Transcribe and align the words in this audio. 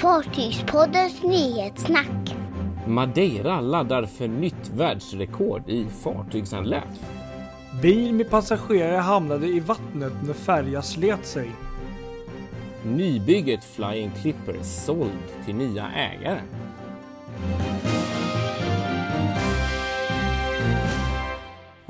Fartygspoddens 0.00 1.22
nyhetssnack. 1.22 2.34
Madeira 2.86 3.60
laddar 3.60 4.06
för 4.06 4.28
nytt 4.28 4.70
världsrekord 4.74 5.68
i 5.68 5.86
fartygsanlöp. 6.02 6.88
Bil 7.82 8.14
med 8.14 8.30
passagerare 8.30 8.96
hamnade 8.96 9.46
i 9.46 9.60
vattnet 9.60 10.12
när 10.26 10.34
färja 10.34 10.82
slet 10.82 11.26
sig. 11.26 11.50
Nybygget 12.82 13.64
Flying 13.64 14.10
Clipper 14.22 14.62
såld 14.62 15.44
till 15.44 15.54
nya 15.54 15.90
ägare. 15.90 16.40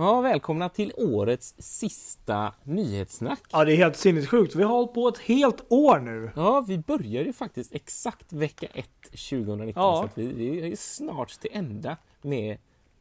Ja, 0.01 0.21
välkomna 0.21 0.69
till 0.69 0.93
årets 0.97 1.55
sista 1.59 2.53
nyhetssnack. 2.65 3.41
Ja, 3.53 3.65
det 3.65 3.73
är 3.73 3.77
helt 3.77 3.97
sinnessjukt. 3.97 4.55
Vi 4.55 4.63
har 4.63 4.71
hållit 4.71 4.95
på 4.95 5.09
ett 5.09 5.19
helt 5.19 5.65
år 5.69 5.99
nu. 5.99 6.31
Ja, 6.37 6.65
vi 6.69 6.79
börjar 6.79 7.25
ju 7.25 7.33
faktiskt 7.33 7.75
exakt 7.75 8.33
vecka 8.33 8.67
1 8.75 8.87
2019 9.11 9.73
Ja. 9.83 10.09
så 10.15 10.21
vi, 10.21 10.27
vi 10.33 10.73
är 10.73 10.77
snart 10.77 11.41
till 11.41 11.51
ända 11.53 11.97
med 12.23 12.59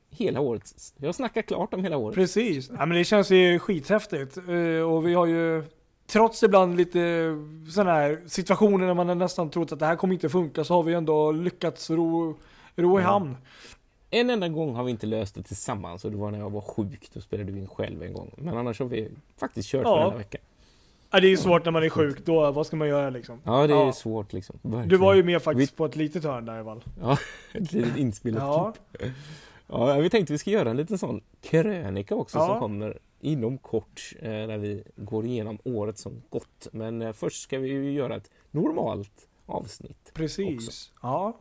hela 0.09 0.39
året. 0.39 0.73
Vi 0.97 1.05
har 1.05 1.13
snackat 1.13 1.45
klart 1.45 1.73
om 1.73 1.83
hela 1.83 1.97
året. 1.97 2.15
Precis. 2.15 2.69
Ja, 2.69 2.85
men 2.85 2.97
det 2.97 3.03
känns 3.03 3.31
ju 3.31 3.59
skithäftigt. 3.59 4.37
Eh, 4.37 4.89
Och 4.91 5.07
vi 5.07 5.13
har 5.13 5.25
ju 5.25 5.63
Trots 6.07 6.43
ibland 6.43 6.77
lite 6.77 6.99
sådana 7.73 7.91
här 7.91 8.23
situationer 8.27 8.87
när 8.87 8.93
man 8.93 9.17
nästan 9.17 9.49
trott 9.49 9.71
att 9.71 9.79
det 9.79 9.85
här 9.85 9.95
kommer 9.95 10.13
inte 10.13 10.29
funka 10.29 10.63
så 10.63 10.73
har 10.73 10.83
vi 10.83 10.93
ändå 10.93 11.31
lyckats 11.31 11.89
ro, 11.89 12.37
ro 12.75 12.99
i 12.99 13.03
hamn. 13.03 13.37
En 14.09 14.29
enda 14.29 14.47
gång 14.47 14.75
har 14.75 14.83
vi 14.83 14.91
inte 14.91 15.07
löst 15.07 15.35
det 15.35 15.43
tillsammans 15.43 16.05
och 16.05 16.11
det 16.11 16.17
var 16.17 16.31
när 16.31 16.39
jag 16.39 16.49
var 16.49 16.61
sjuk. 16.61 17.09
Då 17.13 17.21
spelade 17.21 17.51
du 17.51 17.57
in 17.57 17.67
själv 17.67 18.03
en 18.03 18.13
gång. 18.13 18.31
Men 18.37 18.57
annars 18.57 18.79
har 18.79 18.85
vi 18.85 19.09
faktiskt 19.37 19.69
kört 19.69 19.83
Ja. 19.83 19.95
varenda 19.95 20.17
vecka. 20.17 20.37
Ja, 21.11 21.19
det 21.19 21.27
är 21.27 21.29
ju 21.29 21.37
svårt 21.37 21.65
när 21.65 21.71
man 21.71 21.83
är 21.83 21.89
sjuk 21.89 22.25
då. 22.25 22.51
Vad 22.51 22.67
ska 22.67 22.75
man 22.75 22.87
göra 22.87 23.09
liksom? 23.09 23.39
Ja, 23.43 23.67
det 23.67 23.73
är 23.73 23.77
Ja. 23.85 23.93
svårt 23.93 24.33
liksom. 24.33 24.59
Du 24.61 24.69
Verkligen. 24.69 25.01
var 25.01 25.13
ju 25.13 25.23
med 25.23 25.41
faktiskt 25.41 25.75
på 25.75 25.85
ett 25.85 25.95
litet 25.95 26.23
hörn 26.23 26.45
där 26.45 26.61
i 26.61 26.63
fall. 26.63 26.83
Ja, 27.01 27.17
ett 27.53 27.71
litet 27.71 27.97
inspelat 27.97 28.41
Ja, 28.43 28.73
klipp. 28.97 29.11
Ja, 29.67 29.93
vi 29.99 30.09
tänkte 30.09 30.33
vi 30.33 30.39
ska 30.39 30.51
göra 30.51 30.69
en 30.69 30.77
liten 30.77 30.97
sån 30.97 31.21
krönika 31.41 32.15
också 32.15 32.37
Ja. 32.37 32.47
som 32.47 32.59
kommer 32.59 32.97
inom 33.19 33.57
kort 33.57 34.13
eh, 34.19 34.29
där 34.29 34.57
vi 34.57 34.83
går 34.95 35.25
igenom 35.25 35.57
året 35.63 35.97
som 35.97 36.21
gått. 36.29 36.67
Men 36.71 37.01
eh, 37.01 37.11
först 37.13 37.41
ska 37.41 37.59
vi 37.59 37.67
ju 37.69 37.91
göra 37.91 38.15
ett 38.15 38.31
normalt 38.51 39.27
avsnitt. 39.45 40.11
precis. 40.13 40.91
Ja, 41.01 41.37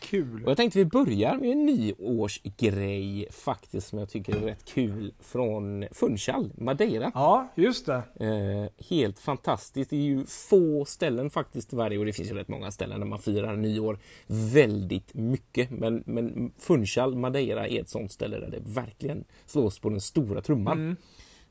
kul. 0.00 0.44
Och 0.44 0.50
jag 0.50 0.56
tänkte 0.56 0.78
vi 0.78 0.84
börjar 0.84 1.36
med 1.36 1.50
en 1.50 1.66
nyårsgrej 1.66 3.28
faktiskt 3.30 3.88
som 3.88 3.98
jag 3.98 4.08
tycker 4.08 4.36
är 4.36 4.40
rätt 4.40 4.64
kul 4.64 5.12
från 5.20 5.84
Funchal, 5.92 6.50
Madeira. 6.56 7.10
Ja, 7.14 7.48
just 7.54 7.86
det. 7.86 8.02
Eh, 8.20 8.86
helt 8.88 9.18
fantastiskt. 9.18 9.90
Det 9.90 9.96
är 9.96 10.00
ju 10.00 10.26
få 10.26 10.84
ställen 10.84 11.30
faktiskt 11.30 11.72
i 11.72 11.76
varje 11.76 11.98
år. 11.98 12.04
Det 12.06 12.12
finns 12.12 12.30
ju 12.30 12.34
rätt 12.34 12.48
många 12.48 12.70
ställen 12.70 13.00
där 13.00 13.06
man 13.06 13.18
firar 13.18 13.56
nyår 13.56 13.98
väldigt 14.26 15.14
mycket. 15.14 15.70
Men, 15.70 16.02
men 16.06 16.52
Funchal, 16.58 17.16
Madeira 17.16 17.68
är 17.68 17.80
ett 17.80 17.88
sånt 17.88 18.12
ställe 18.12 18.38
där 18.38 18.50
det 18.50 18.60
verkligen 18.62 19.24
slås 19.46 19.78
på 19.78 19.88
den 19.90 20.00
stora 20.00 20.40
trumman. 20.40 20.78
Mm. 20.78 20.96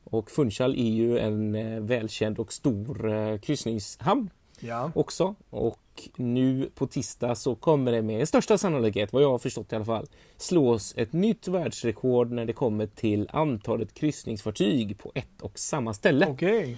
Och 0.04 0.30
Funchal 0.30 0.74
är 0.74 0.90
ju 0.90 1.18
en 1.18 1.54
eh, 1.54 1.80
välkänd 1.80 2.38
och 2.38 2.52
stor 2.52 3.12
eh, 3.12 3.38
kryssningshamn 3.38 4.30
Ja. 4.60 4.92
också. 4.94 5.34
Och 5.50 5.78
nu 6.16 6.70
på 6.74 6.86
tisdag 6.86 7.34
så 7.34 7.54
kommer 7.54 7.92
det 7.92 8.02
med 8.02 8.28
största 8.28 8.58
sannolikhet, 8.58 9.12
vad 9.12 9.22
jag 9.22 9.30
har 9.30 9.38
förstått 9.38 9.72
i 9.72 9.76
alla 9.76 9.84
fall, 9.84 10.06
slås 10.36 10.94
ett 10.96 11.12
nytt 11.12 11.48
världsrekord 11.48 12.30
när 12.30 12.44
det 12.44 12.52
kommer 12.52 12.86
till 12.86 13.28
antalet 13.32 13.94
kryssningsfartyg 13.94 14.98
på 14.98 15.12
ett 15.14 15.42
och 15.42 15.58
samma 15.58 15.94
ställe. 15.94 16.26
Okej. 16.26 16.76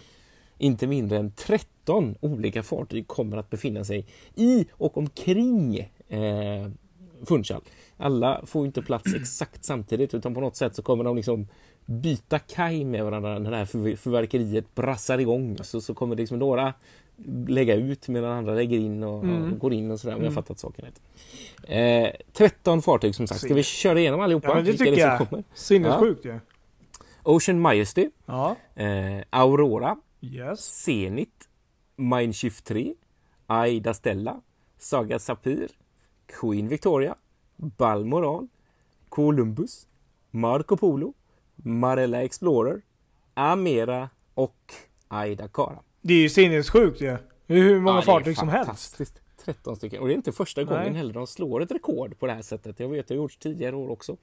Inte 0.58 0.86
mindre 0.86 1.18
än 1.18 1.32
13 1.32 2.14
olika 2.20 2.62
fartyg 2.62 3.06
kommer 3.06 3.36
att 3.36 3.50
befinna 3.50 3.84
sig 3.84 4.06
i 4.34 4.66
och 4.72 4.98
omkring 4.98 5.78
eh, 6.08 6.68
Funchal. 7.26 7.62
Alla 7.96 8.40
får 8.46 8.66
inte 8.66 8.82
plats 8.82 9.14
exakt 9.20 9.64
samtidigt 9.64 10.14
utan 10.14 10.34
på 10.34 10.40
något 10.40 10.56
sätt 10.56 10.74
så 10.74 10.82
kommer 10.82 11.04
de 11.04 11.16
liksom 11.16 11.48
byta 11.86 12.38
kaj 12.38 12.84
med 12.84 13.04
varandra 13.04 13.38
när 13.38 13.50
det 13.50 13.56
här 13.56 13.96
förverkeriet 13.96 14.74
brassar 14.74 15.18
igång. 15.18 15.58
Så, 15.62 15.80
så 15.80 15.94
kommer 15.94 16.16
liksom 16.16 16.38
några 16.38 16.74
lägga 17.26 17.74
ut 17.74 18.08
medan 18.08 18.32
andra 18.32 18.54
lägger 18.54 18.78
in 18.78 19.02
och, 19.02 19.24
Mm. 19.24 19.52
och 19.52 19.58
går 19.58 19.72
in 19.72 19.90
och 19.90 20.00
sådär 20.00 20.14
om 20.14 20.20
jag 20.20 20.26
Mm. 20.32 20.34
fattat 20.34 20.58
saken 20.58 20.84
rätt. 20.84 21.00
Eh, 21.70 22.10
13 22.32 22.82
fartyg 22.82 23.14
som 23.14 23.26
sagt. 23.26 23.40
Ska 23.40 23.54
vi 23.54 23.62
köra 23.62 24.00
igenom 24.00 24.20
allihopa? 24.20 24.48
Ja, 24.48 24.54
men 24.54 24.64
det 24.64 24.72
tycker 24.72 24.98
jag. 24.98 25.44
Sinnessjukt 25.54 26.24
ju. 26.24 26.40
Ocean 27.22 27.60
Majesty, 27.60 28.10
Ja. 28.26 28.56
eh, 28.74 29.22
Aurora, 29.30 29.96
Yes. 30.20 30.60
Zenit, 30.84 31.48
Mindshift 31.96 32.64
3, 32.64 32.94
Aida 33.46 33.94
Stella, 33.94 34.40
Saga 34.78 35.18
Sapir, 35.18 35.68
Queen 36.40 36.68
Victoria, 36.68 37.14
Balmoral, 37.56 38.48
Columbus, 39.08 39.86
Marco 40.30 40.76
Polo, 40.76 41.12
Marella 41.56 42.22
Explorer, 42.22 42.82
Amera 43.34 44.08
och 44.34 44.74
Aida 45.08 45.48
Cara. 45.48 45.78
Det 46.00 46.14
är 46.14 46.18
ju 46.18 46.28
sinnessjukt 46.28 47.00
ju. 47.00 47.06
Är 47.08 47.18
hur 47.46 47.80
många 47.80 47.96
Ja, 47.96 48.02
fartyg 48.02 48.36
som 48.38 48.48
helst. 48.48 48.66
fantastiskt. 48.66 49.20
13 49.44 49.76
stycken. 49.76 50.00
Och 50.00 50.06
det 50.08 50.12
är 50.14 50.16
inte 50.16 50.32
första 50.32 50.64
gången 50.64 50.82
Nej. 50.82 50.92
heller 50.92 51.12
de 51.12 51.26
slår 51.26 51.62
ett 51.62 51.70
rekord 51.70 52.18
på 52.18 52.26
det 52.26 52.32
här 52.32 52.42
sättet. 52.42 52.80
Jag 52.80 52.88
vet, 52.88 53.08
det 53.08 53.14
har 53.14 53.16
gjorts 53.22 53.36
tidigare 53.36 53.76
år 53.76 53.90
också. 53.90 54.16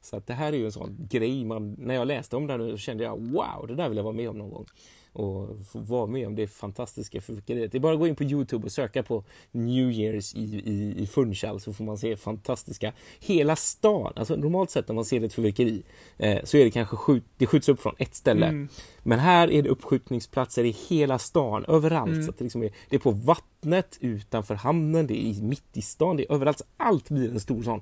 Så 0.00 0.16
att 0.16 0.26
det 0.26 0.34
här 0.34 0.52
är 0.52 0.56
ju 0.56 0.64
en 0.64 0.72
sån 0.72 0.96
grej 1.10 1.44
man, 1.44 1.74
när 1.78 1.94
jag 1.94 2.06
läste 2.08 2.36
om 2.36 2.46
det 2.46 2.52
här 2.52 2.58
nu 2.58 2.78
kände 2.78 3.04
jag 3.04 3.16
wow, 3.20 3.66
det 3.68 3.74
där 3.74 3.88
vill 3.88 3.96
jag 3.96 4.04
vara 4.04 4.14
med 4.14 4.28
om 4.30 4.38
någon 4.38 4.50
gång. 4.50 4.66
Och 5.12 5.48
få 5.72 5.78
vara 5.78 6.06
med 6.06 6.26
om 6.26 6.34
det 6.36 6.46
fantastiska 6.46 7.20
fyrverkeriet. 7.20 7.72
Det 7.72 7.78
är 7.78 7.80
bara 7.80 7.92
att 7.92 7.98
gå 7.98 8.06
in 8.06 8.16
på 8.16 8.24
Youtube 8.24 8.64
och 8.64 8.72
söka 8.72 9.02
på 9.02 9.24
New 9.52 9.90
Year's 9.90 10.36
i, 10.36 10.40
i, 10.70 11.02
i 11.02 11.06
Funchal 11.06 11.60
så 11.60 11.72
får 11.72 11.84
man 11.84 11.98
se 11.98 12.16
fantastiska, 12.16 12.92
hela 13.20 13.56
stan, 13.56 14.12
alltså 14.16 14.36
normalt 14.36 14.70
sett 14.70 14.88
när 14.88 14.94
man 14.94 15.04
ser 15.04 15.24
ett 15.24 15.34
fyrverkeri 15.34 15.82
eh, 16.18 16.38
så 16.44 16.56
är 16.56 16.64
det 16.64 16.70
kanske 16.70 16.96
skjut, 16.96 17.24
det 17.36 17.46
skjuts 17.46 17.68
upp 17.68 17.80
från 17.80 17.94
ett 17.98 18.14
ställe. 18.14 18.46
Mm. 18.46 18.68
Men 19.02 19.18
här 19.18 19.50
är 19.50 19.62
det 19.62 19.68
uppskjutningsplatser 19.68 20.64
i 20.64 20.76
hela 20.88 21.18
stan, 21.18 21.64
överallt. 21.68 22.12
Mm. 22.12 22.26
Så 22.26 22.32
det, 22.38 22.44
liksom 22.44 22.62
är, 22.62 22.70
det 22.88 22.96
är 22.96 23.00
på 23.00 23.10
vattnet, 23.10 23.98
utanför 24.00 24.54
hamnen, 24.54 25.06
det 25.06 25.14
är 25.14 25.26
i- 25.26 25.42
mitt 25.42 25.64
i 25.76 25.82
stan, 25.82 26.16
det 26.16 26.24
är 26.30 26.34
överallt. 26.34 26.62
Allt 26.76 27.08
blir 27.08 27.30
en 27.30 27.40
stor 27.40 27.62
sån 27.62 27.80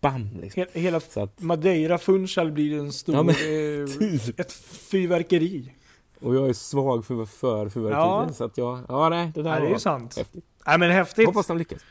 BAM! 0.00 0.28
Liksom. 0.42 0.62
He- 0.62 0.78
Hela 0.78 1.00
Så 1.00 1.20
att, 1.20 1.40
Madeira 1.42 1.98
Funchal 1.98 2.52
blir 2.52 2.78
en 2.78 2.92
stor... 2.92 3.14
Ja, 3.14 3.22
men 3.22 3.34
eh, 3.34 3.86
typ. 4.26 4.40
ett 4.40 4.52
fyrverkeri. 4.52 5.72
Och 6.20 6.34
jag 6.34 6.48
är 6.48 6.52
svag 6.52 7.04
för, 7.04 7.24
för 7.24 7.68
fyrverkerier, 7.68 8.04
Ja. 8.06 8.28
så 8.32 8.44
att 8.44 8.58
jag, 8.58 8.78
ja 8.88 9.08
nej, 9.08 9.30
det 9.34 9.42
där 9.42 9.54
Ja, 9.54 9.60
det 9.60 9.66
är 9.66 9.70
ju 9.70 9.78
sant. 9.78 10.16
häftigt. 10.18 10.44
Nej 10.66 10.78
men 10.78 10.90
häftigt. 10.90 11.26
Hoppas 11.26 11.46
de 11.46 11.58
lyckas. 11.58 11.82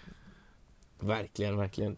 Verkligen, 1.00 1.58
verkligen. 1.58 1.98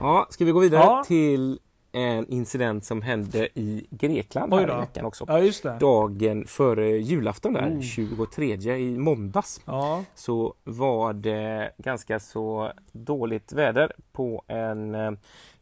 Ja, 0.00 0.26
ska 0.30 0.44
vi 0.44 0.52
gå 0.52 0.60
vidare 0.60 0.82
Ja. 0.82 1.04
till 1.06 1.58
en 1.92 2.26
incident 2.28 2.84
som 2.84 3.02
hände 3.02 3.48
i 3.58 3.86
Grekland 3.90 4.54
här 4.54 4.62
i 4.76 4.80
veckan 4.80 5.04
också. 5.04 5.24
Ja. 5.62 5.72
Dagen 5.80 6.46
före 6.46 6.88
julafton 6.90 7.52
där, 7.52 7.70
Oh. 7.76 7.80
23 7.80 8.76
i 8.76 8.98
måndags. 8.98 9.60
Ja. 9.64 10.04
så 10.14 10.54
var 10.64 11.12
det 11.12 11.72
ganska 11.78 12.20
så 12.20 12.72
dåligt 12.92 13.52
väder 13.52 13.92
på 14.12 14.42
en 14.46 14.94
eh, 14.94 15.12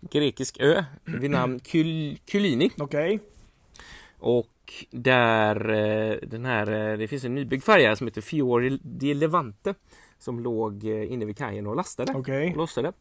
grekisk 0.00 0.60
ö 0.60 0.84
vid 1.04 1.30
namn 1.30 1.58
Kyl- 1.58 2.18
Kyllini. 2.26 2.70
Okej. 2.78 3.20
Och 4.18 4.86
där 4.90 5.68
eh, 5.70 6.16
den 6.22 6.44
här, 6.44 6.90
eh, 6.90 6.98
det 6.98 7.08
finns 7.08 7.24
en 7.24 7.34
nybyggd 7.34 7.64
färja 7.64 7.96
som 7.96 8.06
heter 8.06 8.20
Fiore 8.20 8.78
di 8.82 9.14
Levante 9.14 9.74
som 10.18 10.40
låg 10.40 10.84
eh, 10.84 11.12
inne 11.12 11.24
vid 11.24 11.38
kajen 11.38 11.66
och 11.66 11.76
lastade 11.76 12.12
Okej. 12.16 12.50
och 12.50 12.56
lossade 12.56 12.92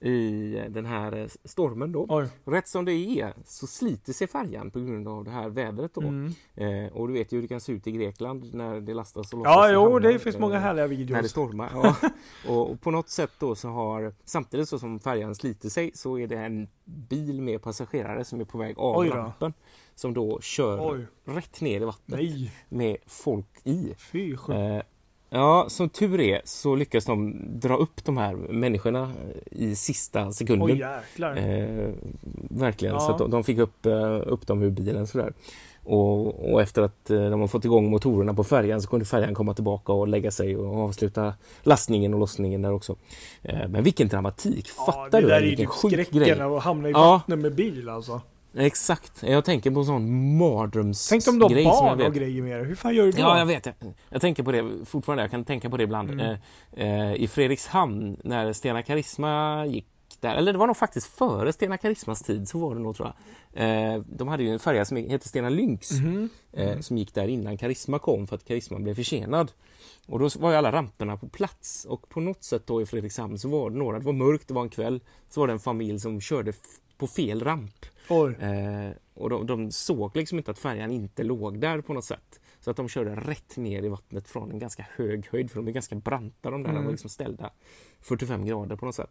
i 0.00 0.56
eh, 0.58 0.64
den 0.64 0.86
här 0.86 1.16
eh, 1.16 1.26
stormen 1.44 1.92
då. 1.92 2.06
Oj. 2.08 2.28
Rätt 2.44 2.68
som 2.68 2.84
det 2.84 2.92
är 2.92 3.34
så 3.44 3.66
sliter 3.66 4.12
sig 4.12 4.26
färjan 4.26 4.70
på 4.70 4.80
grund 4.80 5.08
av 5.08 5.24
det 5.24 5.30
här 5.30 5.48
vädret 5.48 5.94
då. 5.94 6.00
Mm. 6.00 6.32
Eh, 6.54 6.92
och 6.92 7.08
du 7.08 7.14
vet 7.14 7.32
ju 7.32 7.36
hur 7.36 7.42
det 7.42 7.48
kan 7.48 7.60
se 7.60 7.72
ut 7.72 7.86
i 7.86 7.92
Grekland 7.92 8.54
när 8.54 8.80
det 8.80 8.94
lastas 8.94 9.32
och 9.32 9.38
lossas 9.38 9.52
Ja 9.56 9.72
jo 9.72 9.82
hamnar. 9.82 10.00
det 10.00 10.18
finns 10.18 10.38
många 10.38 10.54
Eh, 10.54 10.60
härliga 10.60 10.84
när 10.86 10.88
det 10.88 10.96
videos. 10.96 11.30
stormar. 11.30 11.70
Ja. 11.74 11.96
och, 12.48 12.70
och 12.70 12.80
på 12.80 12.90
något 12.90 13.08
sätt 13.08 13.30
då 13.38 13.54
så 13.54 13.68
har 13.68 14.14
samtidigt 14.24 14.68
så 14.68 14.78
som 14.78 15.00
färjan 15.00 15.34
sliter 15.34 15.68
sig 15.68 15.90
så 15.94 16.18
är 16.18 16.26
det 16.26 16.38
en 16.38 16.68
bil 16.84 17.42
med 17.42 17.62
passagerare 17.62 18.24
som 18.24 18.40
är 18.40 18.44
på 18.44 18.58
väg 18.58 18.78
av 18.78 19.04
rampen 19.04 19.52
som 19.94 20.14
då 20.14 20.40
kör 20.40 20.92
Oj. 20.94 21.06
rätt 21.24 21.60
ner 21.60 21.80
i 21.80 21.84
vattnet 21.84 22.18
Nej. 22.20 22.52
med 22.68 22.96
folk 23.06 23.46
i. 23.64 23.94
Fy. 23.98 24.32
Eh, 24.32 24.82
ja, 25.30 25.66
som 25.68 25.88
tur 25.88 26.20
är 26.20 26.40
så 26.44 26.74
lyckas 26.74 27.04
de 27.04 27.36
dra 27.60 27.76
upp 27.76 28.04
de 28.04 28.16
här 28.16 28.34
människorna 28.34 29.12
i 29.50 29.74
sista 29.76 30.32
sekunden. 30.32 30.66
Oj 30.70 30.78
jäklar. 30.78 31.36
Eh, 31.36 31.90
verkligen, 32.50 32.94
Ja. 32.94 33.00
så 33.00 33.12
att 33.12 33.18
de, 33.18 33.30
de 33.30 33.44
fick 33.44 33.58
upp, 33.58 33.86
eh, 33.86 34.20
upp 34.26 34.46
dem 34.46 34.62
ur 34.62 34.70
bilen 34.70 35.06
sådär. 35.06 35.32
Och, 35.84 36.52
och 36.52 36.62
efter 36.62 36.82
att 36.82 37.10
eh, 37.10 37.30
de 37.30 37.40
har 37.40 37.48
fått 37.48 37.64
igång 37.64 37.90
motorerna 37.90 38.34
på 38.34 38.44
färjan 38.44 38.82
så 38.82 38.88
kunde 38.88 39.04
färjan 39.04 39.34
komma 39.34 39.54
tillbaka 39.54 39.92
och 39.92 40.08
lägga 40.08 40.30
sig 40.30 40.56
och 40.56 40.78
avsluta 40.84 41.34
lastningen 41.62 42.14
och 42.14 42.20
lossningen 42.20 42.62
där 42.62 42.72
också. 42.72 42.96
Eh, 43.42 43.68
men 43.68 43.82
vilken 43.84 44.08
dramatik! 44.08 44.68
Ja, 44.78 44.84
Fattar 44.84 45.10
det 45.10 45.20
du? 45.20 45.28
där 45.28 45.36
är 45.36 45.46
ju 45.46 45.56
typ 45.56 45.68
skräcken 45.70 46.18
grej! 46.18 46.40
att 46.40 46.62
hamna 46.62 46.88
i 46.88 46.92
Ja. 46.92 47.10
vattnet 47.10 47.38
med 47.38 47.54
bil 47.54 47.88
alltså. 47.88 48.20
Exakt. 48.58 49.22
Jag 49.22 49.44
tänker 49.44 49.70
på 49.70 49.80
en 49.80 49.86
sån 49.86 50.36
mardrömsgrej 50.36 51.20
Tänk 51.20 51.34
om 51.34 51.38
de 51.38 51.48
som 51.48 51.58
jag 51.58 51.64
barn 51.64 52.06
och 52.06 52.14
grejer 52.14 52.42
med 52.42 52.60
det. 52.60 52.64
Hur 52.66 52.74
fan 52.74 52.94
gör 52.94 53.04
du 53.04 53.10
då? 53.12 53.18
Ja, 53.20 53.38
jag 53.38 53.46
vet. 53.46 53.66
Jag, 53.66 53.74
jag 54.08 54.20
tänker 54.20 54.42
på 54.42 54.52
det 54.52 54.64
fortfarande. 54.84 55.22
Jag 55.22 55.30
kan 55.30 55.44
tänka 55.44 55.70
på 55.70 55.76
det 55.76 55.82
ibland. 55.84 56.10
Mm. 56.10 56.36
Eh, 56.76 57.10
eh, 57.10 57.14
I 57.14 57.28
Fredrikshamn 57.28 58.16
när 58.24 58.52
Stena 58.52 58.82
Karisma 58.82 59.66
gick 59.66 59.86
där, 60.20 60.34
eller 60.36 60.52
det 60.52 60.58
var 60.58 60.66
nog 60.66 60.76
faktiskt 60.76 61.06
före 61.06 61.52
Stena 61.52 61.78
Karismas 61.78 62.22
tid, 62.22 62.48
så 62.48 62.58
var 62.58 62.74
det 62.74 62.80
nog 62.80 62.96
tror 62.96 63.12
jag. 63.54 63.94
Eh, 63.94 64.02
de 64.06 64.28
hade 64.28 64.42
ju 64.42 64.50
en 64.52 64.58
färja 64.58 64.84
som 64.84 64.96
hette 64.96 65.28
Stena 65.28 65.48
Lynx 65.48 65.90
Mhm. 65.92 66.28
eh, 66.52 66.80
som 66.80 66.98
gick 66.98 67.14
där 67.14 67.28
innan 67.28 67.56
Karisma 67.58 67.98
kom 67.98 68.26
för 68.26 68.36
att 68.36 68.44
Karisma 68.44 68.78
blev 68.78 68.94
försenad. 68.94 69.52
Och 70.06 70.18
då 70.18 70.28
var 70.38 70.50
ju 70.50 70.56
alla 70.56 70.72
ramperna 70.72 71.16
på 71.16 71.28
plats 71.28 71.84
och 71.88 72.08
på 72.08 72.20
något 72.20 72.44
sätt 72.44 72.66
då 72.66 72.82
i 72.82 72.86
Fredrikshamn 72.86 73.38
så 73.38 73.48
var 73.48 73.70
det 73.70 73.76
några, 73.76 73.98
det 73.98 74.04
var 74.04 74.12
mörkt, 74.12 74.48
det 74.48 74.54
var 74.54 74.62
en 74.62 74.68
kväll, 74.68 75.00
så 75.30 75.40
var 75.40 75.46
det 75.46 75.52
en 75.52 75.60
familj 75.60 76.00
som 76.00 76.20
körde 76.20 76.52
på 76.98 77.06
fel 77.06 77.42
ramp. 77.44 77.86
Eh, 78.10 78.90
och 79.14 79.30
de, 79.30 79.46
de 79.46 79.70
såg 79.70 80.16
liksom 80.16 80.38
inte 80.38 80.50
att 80.50 80.58
färjan 80.58 80.90
inte 80.90 81.22
låg 81.22 81.60
där 81.60 81.80
på 81.80 81.92
något 81.94 82.04
sätt. 82.04 82.40
Så 82.60 82.70
att 82.70 82.76
de 82.76 82.88
körde 82.88 83.14
rätt 83.14 83.56
ner 83.56 83.82
i 83.82 83.88
vattnet 83.88 84.28
från 84.28 84.50
en 84.50 84.58
ganska 84.58 84.86
hög 84.96 85.28
höjd, 85.32 85.50
för 85.50 85.56
de 85.56 85.68
är 85.68 85.72
ganska 85.72 85.94
branta 85.94 86.50
de 86.50 86.62
där, 86.62 86.68
de 86.68 86.70
Mm. 86.70 86.84
var 86.84 86.90
liksom 86.92 87.10
ställda 87.10 87.50
45 88.00 88.44
grader 88.46 88.76
på 88.76 88.86
något 88.86 88.94
sätt. 88.94 89.10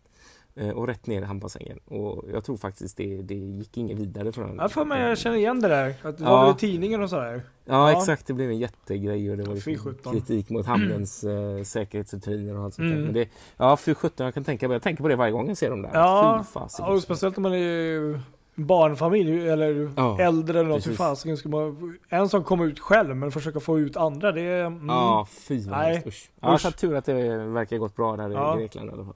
Eh, 0.55 0.69
och 0.69 0.88
rätt 0.88 1.07
ner 1.07 1.21
i 1.21 1.25
hamnbassängen. 1.25 1.79
Och 1.85 2.25
jag 2.33 2.44
tror 2.44 2.57
faktiskt 2.57 2.97
det, 2.97 3.21
det 3.21 3.35
gick 3.35 3.77
inget 3.77 3.97
vidare 3.99 4.31
från 4.31 4.55
Jag 4.55 4.71
får 4.71 4.85
mig, 4.85 5.01
jag 5.01 5.17
känner 5.17 5.38
igen 5.38 5.59
det 5.61 5.67
där. 5.67 5.95
Att 6.03 6.17
det 6.17 6.23
Ja. 6.23 6.29
var 6.31 6.45
väl 6.45 6.55
i 6.55 6.59
tidningen 6.59 7.03
och 7.03 7.09
sådär. 7.09 7.41
Ja, 7.65 7.91
Ja. 7.91 7.97
exakt, 8.00 8.27
det 8.27 8.33
blev 8.33 8.50
en 8.50 8.57
jättegrej 8.57 9.31
och 9.31 9.38
det 9.38 9.43
var 9.43 9.55
Ja, 9.55 9.61
liksom 9.65 9.95
kritik 10.11 10.50
mot 10.50 10.65
hamnens 10.65 11.23
eh, 11.23 11.63
säkerhetsrutiner 11.63 12.57
och 12.57 12.63
allt 12.63 12.73
sånt 12.73 12.88
där. 12.88 12.93
Mm. 12.93 13.03
Men 13.05 13.13
det, 13.13 13.29
ja, 13.57 13.77
fy 13.77 13.93
sjutton, 13.93 14.25
jag 14.25 14.33
kan 14.33 14.43
tänka 14.43 14.67
på, 14.67 14.73
jag 14.73 14.81
tänker 14.81 15.03
på 15.03 15.07
det 15.09 15.15
varje 15.15 15.31
gång 15.31 15.47
jag 15.47 15.57
ser 15.57 15.69
dem 15.69 15.81
där. 15.81 15.91
Ja, 15.93 16.45
fasen. 16.53 16.85
och 16.85 17.01
speciellt 17.03 17.38
om 17.38 17.43
man 17.43 17.53
är 17.53 18.21
barnfamilj 18.57 19.50
eller 19.50 19.92
Ja, 19.95 20.19
äldre 20.21 20.59
eller 20.59 20.69
något. 20.69 20.88
Hur 20.88 20.94
fasiken 20.94 21.38
ska 21.38 21.50
man... 21.50 21.98
En 22.09 22.30
som 22.30 22.44
kommer 22.44 22.65
ut 22.65 22.80
själv 22.80 23.15
men 23.15 23.31
försöka 23.31 23.59
få 23.59 23.80
ut 23.80 23.98
andra. 23.98 24.31
Det 24.31 24.42
är... 24.42 24.65
Mm. 24.65 24.88
Ja, 24.88 25.27
fy 25.31 25.59
vad 25.59 25.77
Nej. 25.77 26.04
Usch. 26.06 26.30
Ja, 26.42 26.54
Usch. 26.56 26.62
så 26.62 26.71
tur 26.71 26.95
att 26.95 27.06
det 27.06 27.38
verkar 27.38 27.77
gått 27.77 27.95
bra 27.95 28.15
där 28.18 28.30
Ja. 28.30 28.57
i 28.57 28.59
Grekland 28.62 28.89
i 28.89 28.94
alla 28.94 29.06
fall. 29.06 29.15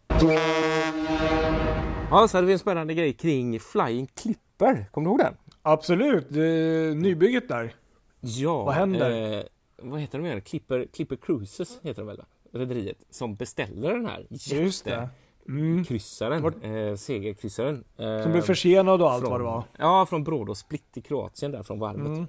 Ja, 2.11 2.27
så 2.27 2.37
hade 2.37 2.47
vi 2.47 2.53
en 2.53 2.59
spännande 2.59 2.93
grej 2.93 3.13
kring 3.13 3.59
Flying 3.59 4.07
Clipper. 4.07 4.85
Kommer 4.91 5.05
du 5.05 5.11
ihåg 5.11 5.19
den? 5.19 5.33
Absolut. 5.61 6.25
Det 6.29 6.45
är 6.45 6.95
nybygget 6.95 7.47
där. 7.47 7.73
Ja. 8.19 8.63
Vad 8.63 8.73
händer? 8.73 9.37
Eh, 9.37 9.43
vad 9.81 9.99
heter 9.99 10.17
de 10.17 10.25
igen? 10.25 10.41
Clipper, 10.41 10.87
Clipper 10.93 11.15
Cruises 11.15 11.79
heter 11.83 12.01
de 12.01 12.07
väl? 12.07 12.21
Rederiet 12.53 12.97
som 13.09 13.35
beställer 13.35 13.93
den 13.93 14.05
här 14.05 14.25
Just 14.29 14.85
det. 14.85 15.09
Mm. 15.47 15.83
kryssaren, 15.85 16.45
eh, 16.63 16.95
segerkryssaren. 16.95 17.83
Eh, 17.97 18.23
Som 18.23 18.31
blev 18.31 18.41
försenad 18.41 19.01
och 19.01 19.11
allt 19.11 19.21
från, 19.21 19.31
vad 19.31 19.39
det 19.39 19.45
var. 19.45 19.63
Ja, 19.79 20.05
från 20.05 20.23
Brodo 20.23 20.55
Split 20.55 20.97
i 20.97 21.01
Kroatien 21.01 21.51
där 21.51 21.63
från 21.63 21.79
varvet. 21.79 22.07
Mm. 22.07 22.27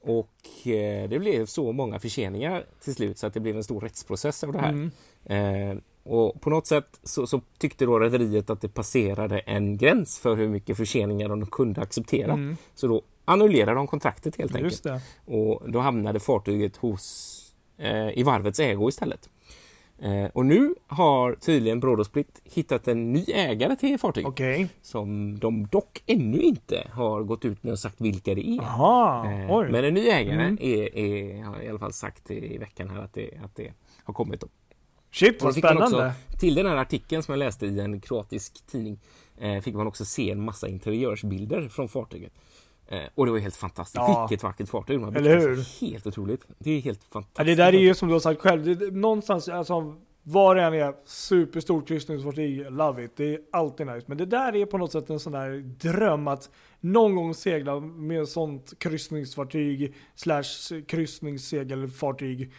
Och 0.00 0.66
eh, 0.68 1.08
det 1.08 1.18
blev 1.18 1.46
så 1.46 1.72
många 1.72 1.98
förseningar 1.98 2.64
till 2.80 2.94
slut 2.94 3.18
så 3.18 3.26
att 3.26 3.34
det 3.34 3.40
blev 3.40 3.56
en 3.56 3.64
stor 3.64 3.80
rättsprocess 3.80 4.44
av 4.44 4.52
det 4.52 4.58
här. 4.58 4.68
Mm. 4.68 4.90
Eh, 5.24 5.76
och 6.02 6.40
på 6.40 6.50
något 6.50 6.66
sätt 6.66 7.00
så, 7.02 7.26
så 7.26 7.40
tyckte 7.58 7.84
då 7.84 7.98
rederiet 7.98 8.50
att 8.50 8.60
det 8.60 8.68
passerade 8.68 9.38
en 9.38 9.76
gräns 9.76 10.18
för 10.18 10.36
hur 10.36 10.48
mycket 10.48 10.76
förseningar 10.76 11.28
de 11.28 11.46
kunde 11.46 11.80
acceptera. 11.80 12.32
Mm. 12.32 12.56
Så 12.74 12.86
då 12.86 13.02
annullerade 13.24 13.74
de 13.74 13.86
kontraktet 13.86 14.36
helt 14.36 14.54
enkelt. 14.54 14.86
Och 15.24 15.70
då 15.70 15.78
hamnade 15.78 16.20
fartyget 16.20 16.76
hos, 16.76 17.54
eh, 17.78 18.18
i 18.18 18.22
varvets 18.22 18.60
ägo 18.60 18.88
istället. 18.88 19.28
Eh, 19.98 20.30
och 20.32 20.46
nu 20.46 20.74
har 20.86 21.34
tydligen 21.34 21.80
Brodosplit 21.80 22.40
hittat 22.44 22.88
en 22.88 23.12
ny 23.12 23.24
ägare 23.34 23.76
till 23.76 23.98
fartyget. 23.98 24.28
Okej. 24.28 24.68
Som 24.82 25.38
de 25.38 25.66
dock 25.66 26.02
ännu 26.06 26.40
inte 26.40 26.88
har 26.92 27.22
gått 27.22 27.44
ut 27.44 27.62
med 27.62 27.72
och 27.72 27.78
sagt 27.78 28.00
vilka 28.00 28.34
det 28.34 28.48
är. 28.48 28.56
Jaha. 28.56 29.32
Eh. 29.32 29.70
Men 29.70 29.84
en 29.84 29.94
ny 29.94 30.08
ägare 30.08 30.42
Mm. 30.42 30.58
är, 30.60 30.98
är, 30.98 31.42
har 31.44 31.62
i 31.62 31.68
alla 31.68 31.78
fall 31.78 31.92
sagt 31.92 32.30
i 32.30 32.58
veckan 32.58 32.90
här 32.90 33.02
att 33.02 33.14
det, 33.14 33.30
att 33.44 33.56
det 33.56 33.72
har 34.04 34.14
kommit. 34.14 34.40
Då. 34.40 34.48
Shit 35.12 35.42
vad 35.42 35.54
spännande. 35.54 36.12
till 36.40 36.54
den 36.54 36.66
här 36.66 36.76
artikeln 36.76 37.22
som 37.22 37.32
jag 37.32 37.38
läste 37.38 37.66
i 37.66 37.80
en 37.80 38.00
kroatisk 38.00 38.66
tidning 38.66 38.98
eh, 39.38 39.60
fick 39.60 39.74
man 39.74 39.86
också 39.86 40.04
se 40.04 40.30
en 40.30 40.44
massa 40.44 40.68
interiörsbilder 40.68 41.68
från 41.68 41.88
fartyget. 41.88 42.32
Eh, 42.88 43.00
och 43.14 43.26
det 43.26 43.32
var 43.32 43.38
helt 43.38 43.56
fantastiskt. 43.56 43.96
Ja. 43.96 44.26
Vilket 44.30 44.42
vackert 44.42 44.68
fartyg 44.68 45.00
byggt. 45.00 45.16
Eller 45.16 45.48
Alltså, 45.50 45.84
Helt 45.86 46.06
otroligt. 46.06 46.46
Det 46.58 46.70
är 46.70 46.80
helt 46.80 47.04
fantastiskt. 47.04 47.38
Ja, 47.38 47.44
det 47.44 47.54
där 47.54 47.72
är 47.74 47.78
ju 47.78 47.94
som 47.94 48.08
du 48.08 48.14
har 48.14 48.20
sagt 48.20 48.40
själv. 48.40 48.64
Det, 48.64 48.74
det, 48.74 48.90
någonstans, 48.90 49.48
alltså 49.48 49.94
var 50.22 50.54
det 50.54 50.62
än 50.62 50.74
är 50.74 50.94
superstort 51.04 51.88
kryssningsfartyg, 51.88 52.66
love 52.70 53.04
it. 53.04 53.12
Det 53.16 53.34
är 53.34 53.40
alltid 53.52 53.86
nice. 53.86 54.04
Men 54.06 54.18
det 54.18 54.26
där 54.26 54.56
är 54.56 54.66
på 54.66 54.78
något 54.78 54.92
sätt 54.92 55.10
en 55.10 55.20
sån 55.20 55.32
där 55.32 55.58
dröm 55.78 56.28
att 56.28 56.50
någon 56.80 57.14
gång 57.14 57.34
segla 57.34 57.80
med 57.80 58.22
ett 58.22 58.28
sånt 58.28 58.72
kryssningsfartyg 58.78 59.94
slash 60.14 60.42
kryssningssegelfartyg. 60.86 62.52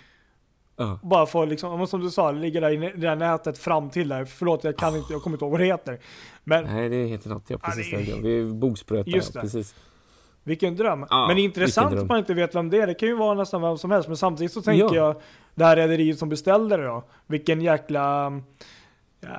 Ja. 0.75 0.99
Bara 1.03 1.25
få 1.25 1.45
liksom, 1.45 1.87
som 1.87 2.01
du 2.01 2.09
sa, 2.09 2.31
ligga 2.31 2.61
där 2.61 2.71
i 2.71 2.77
det 2.77 2.91
där 2.97 3.15
nätet 3.15 3.57
fram 3.57 3.89
till 3.89 4.07
där. 4.07 4.25
Förlåt, 4.25 4.63
jag 4.63 4.77
kan 4.77 4.95
inte, 4.95 5.13
jag 5.13 5.21
kommer 5.21 5.35
inte 5.35 5.45
ihåg 5.45 5.51
vad 5.51 5.59
det 5.61 5.65
heter. 5.65 5.99
Men 6.43 6.63
Nej, 6.63 6.89
det 6.89 7.05
heter 7.05 7.29
något. 7.29 7.49
Ja, 7.49 7.57
Ja, 7.63 7.69
precis. 7.69 7.91
det 7.91 8.11
är- 8.11 8.15
det... 8.15 8.43
Vi 8.43 8.53
bogspröt 8.53 9.07
Just 9.07 9.33
det. 9.33 9.41
Precis. 9.41 9.75
Vilken 10.47 10.75
dröm. 10.75 11.05
Ja, 11.09 11.27
men 11.27 11.37
intressant 11.37 11.85
vilken 11.85 11.95
dröm. 11.97 12.05
att 12.05 12.09
man 12.09 12.17
inte 12.19 12.33
vet 12.33 12.55
vem 12.55 12.69
det 12.69 12.77
är. 12.81 12.87
Det 12.87 12.93
kan 12.93 13.09
ju 13.09 13.15
vara 13.15 13.33
nästan 13.33 13.61
vem 13.61 13.77
som 13.77 13.91
helst. 13.91 14.07
Men 14.07 14.17
samtidigt 14.17 14.51
så 14.53 14.61
tänker 14.61 14.95
Ja. 14.95 14.95
jag, 14.95 15.15
det 15.55 15.65
här 15.65 15.75
rederiet 15.75 16.19
som 16.19 16.29
beställde 16.29 16.77
det 16.77 16.83
då. 16.85 17.03
Vilken 17.27 17.61
jäkla 17.61 18.27
äh, 19.23 19.29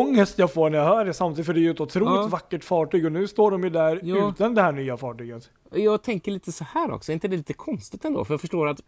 ångest 0.00 0.38
jag 0.38 0.52
får 0.52 0.70
när 0.70 0.78
jag 0.78 0.84
hör 0.86 1.04
det 1.04 1.14
samtidigt. 1.14 1.46
För 1.46 1.54
det 1.54 1.60
är 1.60 1.62
ju 1.62 1.70
ett 1.70 1.80
otroligt 1.80 2.08
Ja. 2.14 2.26
vackert 2.26 2.64
fartyg. 2.64 3.04
Och 3.06 3.12
nu 3.12 3.26
står 3.28 3.50
de 3.50 3.64
ju 3.64 3.70
där 3.70 4.00
Ja. 4.02 4.28
utan 4.28 4.54
det 4.54 4.62
här 4.62 4.72
nya 4.72 4.96
fartyget. 4.96 5.50
Jag 5.74 6.02
tänker 6.02 6.32
lite 6.32 6.52
så 6.52 6.64
här 6.64 6.90
också. 6.92 7.12
Är 7.12 7.14
inte 7.14 7.28
det 7.28 7.36
lite 7.36 7.52
konstigt 7.52 8.04
ändå? 8.04 8.24
För 8.24 8.34
jag 8.34 8.40
förstår 8.40 8.68
att, 8.68 8.80